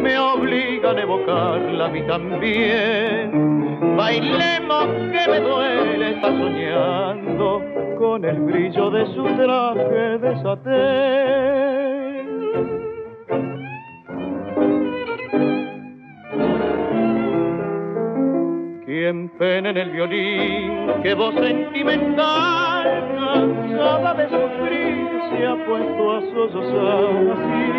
me 0.00 0.18
obligan 0.18 0.98
a 0.98 1.02
evocarla 1.02 1.84
a 1.84 1.88
mí 1.88 2.02
también. 2.02 3.96
Bailemos 3.96 4.86
que 5.12 5.30
me 5.30 5.40
duele, 5.40 6.10
está 6.14 6.28
soñando 6.28 7.62
con 7.98 8.24
el 8.24 8.40
brillo 8.40 8.90
de 8.90 9.06
su 9.14 9.22
traje 9.22 10.18
de 10.18 10.42
satén. 10.42 11.67
Quien 19.08 19.30
pena 19.38 19.70
en 19.70 19.78
el 19.78 19.88
violín, 19.88 21.00
que 21.02 21.14
voz 21.14 21.34
sentimental, 21.34 22.84
cansada 23.16 24.12
de 24.12 24.28
sufrir, 24.28 25.08
se 25.30 25.46
ha 25.46 25.56
puesto 25.64 26.12
a 26.12 26.20
sollozar 26.20 27.32
así. 27.32 27.72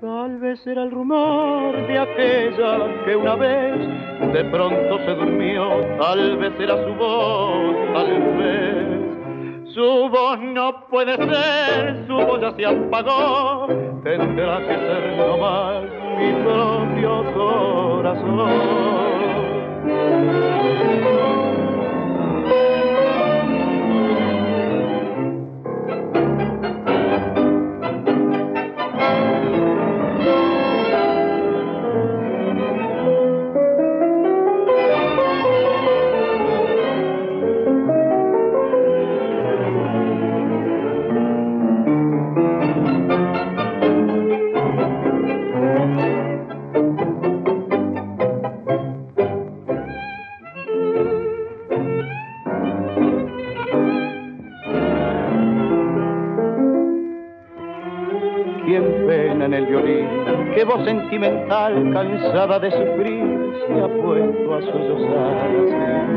Tal 0.00 0.38
vez 0.38 0.66
era 0.66 0.84
el 0.84 0.90
rumor 0.90 1.86
de 1.86 1.98
aquella 1.98 2.78
que 3.04 3.14
una 3.14 3.34
vez 3.34 3.76
de 4.32 4.42
pronto 4.44 4.98
se 5.04 5.14
durmió, 5.16 5.68
tal 5.98 6.38
vez 6.38 6.58
era 6.58 6.82
su 6.82 6.94
voz, 6.94 7.76
tal 7.92 8.22
vez. 8.38 8.86
Su 9.74 10.08
voz 10.08 10.40
no 10.40 10.86
puede 10.88 11.14
ser, 11.14 12.06
su 12.06 12.14
voz 12.14 12.40
ya 12.40 12.52
se 12.52 12.64
apagó, 12.64 13.66
tendrá 14.02 14.60
que 14.60 14.76
ser 14.76 15.14
nomás 15.18 15.82
mi 16.16 16.32
propio 16.42 17.22
corazón. 17.34 19.39
Música 20.20 21.49
que 60.60 60.64
voz 60.66 60.84
sentimental, 60.84 61.72
cansada 61.90 62.58
de 62.58 62.70
sufrir, 62.70 63.64
se 63.66 63.80
ha 63.80 63.88
puesto 64.02 64.54
a 64.54 64.60
sollozar 64.60 66.10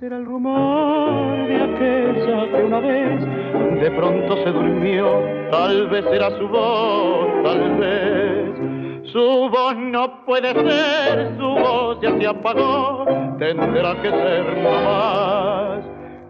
era 0.00 0.16
el 0.16 0.26
rumor 0.26 1.48
de 1.48 1.56
aquella 1.56 2.46
que 2.52 2.62
una 2.62 2.80
vez 2.80 3.80
de 3.80 3.90
pronto 3.90 4.36
se 4.44 4.50
durmió, 4.50 5.20
tal 5.50 5.88
vez 5.88 6.04
era 6.06 6.30
su 6.38 6.46
voz, 6.48 7.26
tal 7.42 7.76
vez. 7.76 9.10
Su 9.12 9.48
voz 9.50 9.76
no 9.76 10.24
puede 10.24 10.52
ser, 10.52 11.36
su 11.36 11.48
voz 11.48 11.98
ya 12.00 12.16
se 12.16 12.26
apagó, 12.26 13.04
tendrá 13.38 13.94
que 14.00 14.10
ser 14.10 14.62
más 14.62 15.80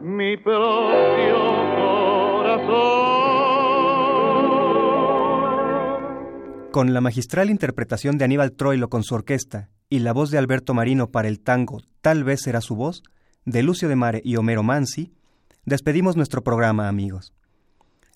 mi 0.00 0.36
propio 0.36 1.36
corazón. 1.76 3.17
Con 6.78 6.94
la 6.94 7.00
magistral 7.00 7.50
interpretación 7.50 8.18
de 8.18 8.24
Aníbal 8.24 8.52
Troilo 8.52 8.88
con 8.88 9.02
su 9.02 9.16
orquesta 9.16 9.68
y 9.88 9.98
la 9.98 10.12
voz 10.12 10.30
de 10.30 10.38
Alberto 10.38 10.74
Marino 10.74 11.10
para 11.10 11.26
el 11.26 11.40
tango 11.40 11.82
Tal 12.02 12.22
vez 12.22 12.42
será 12.42 12.60
su 12.60 12.76
voz, 12.76 13.02
de 13.44 13.64
Lucio 13.64 13.88
de 13.88 13.96
Mare 13.96 14.22
y 14.24 14.36
Homero 14.36 14.62
Mansi, 14.62 15.12
despedimos 15.64 16.14
nuestro 16.14 16.44
programa, 16.44 16.86
amigos. 16.86 17.34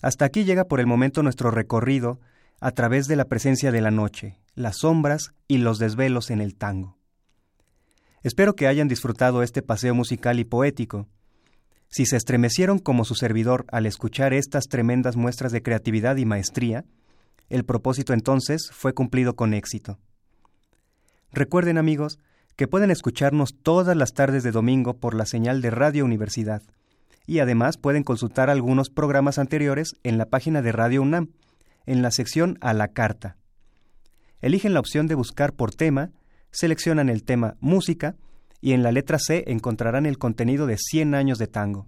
Hasta 0.01 0.23
aquí 0.23 0.45
llega 0.45 0.63
por 0.63 0.79
el 0.79 0.87
momento 0.87 1.23
nuestro 1.23 1.51
recorrido 1.51 2.21
a 2.61 2.71
través 2.71 3.07
de 3.07 3.17
la 3.17 3.25
presencia 3.25 3.69
de 3.73 3.81
la 3.81 3.91
noche, 3.91 4.39
las 4.55 4.77
sombras 4.77 5.33
y 5.49 5.57
los 5.57 5.77
desvelos 5.77 6.29
en 6.29 6.39
el 6.39 6.55
tango. 6.55 6.97
Espero 8.21 8.55
que 8.55 8.67
hayan 8.67 8.87
disfrutado 8.87 9.43
este 9.43 9.61
paseo 9.61 9.93
musical 9.93 10.39
y 10.39 10.45
poético. 10.45 11.09
Si 11.89 12.05
se 12.05 12.15
estremecieron 12.15 12.79
como 12.79 13.03
su 13.03 13.15
servidor 13.15 13.65
al 13.73 13.87
escuchar 13.87 14.31
estas 14.33 14.69
tremendas 14.69 15.17
muestras 15.17 15.51
de 15.51 15.61
creatividad 15.61 16.15
y 16.15 16.23
maestría, 16.23 16.85
el 17.53 17.65
propósito 17.65 18.13
entonces 18.13 18.71
fue 18.71 18.95
cumplido 18.95 19.35
con 19.35 19.53
éxito. 19.53 19.99
Recuerden 21.31 21.77
amigos 21.77 22.17
que 22.55 22.67
pueden 22.67 22.89
escucharnos 22.89 23.53
todas 23.61 23.95
las 23.95 24.13
tardes 24.13 24.41
de 24.41 24.51
domingo 24.51 24.95
por 24.95 25.13
la 25.13 25.27
señal 25.27 25.61
de 25.61 25.69
Radio 25.69 26.03
Universidad. 26.03 26.63
Y 27.27 27.39
además 27.39 27.77
pueden 27.77 28.03
consultar 28.03 28.49
algunos 28.49 28.89
programas 28.89 29.37
anteriores 29.37 29.93
en 30.01 30.17
la 30.17 30.25
página 30.25 30.63
de 30.63 30.71
Radio 30.71 31.03
UNAM, 31.03 31.29
en 31.85 32.01
la 32.01 32.09
sección 32.09 32.57
A 32.59 32.73
la 32.73 32.87
Carta. 32.87 33.37
Eligen 34.41 34.73
la 34.73 34.79
opción 34.79 35.05
de 35.05 35.13
buscar 35.13 35.53
por 35.53 35.75
tema, 35.75 36.09
seleccionan 36.49 37.07
el 37.07 37.23
tema 37.23 37.55
Música 37.59 38.15
y 38.61 38.73
en 38.73 38.81
la 38.81 38.91
letra 38.91 39.19
C 39.19 39.43
encontrarán 39.45 40.07
el 40.07 40.17
contenido 40.17 40.65
de 40.65 40.77
100 40.79 41.13
años 41.13 41.37
de 41.37 41.45
tango. 41.45 41.85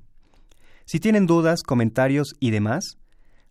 Si 0.85 0.99
tienen 0.99 1.25
dudas, 1.25 1.63
comentarios 1.63 2.35
y 2.39 2.51
demás, 2.51 2.99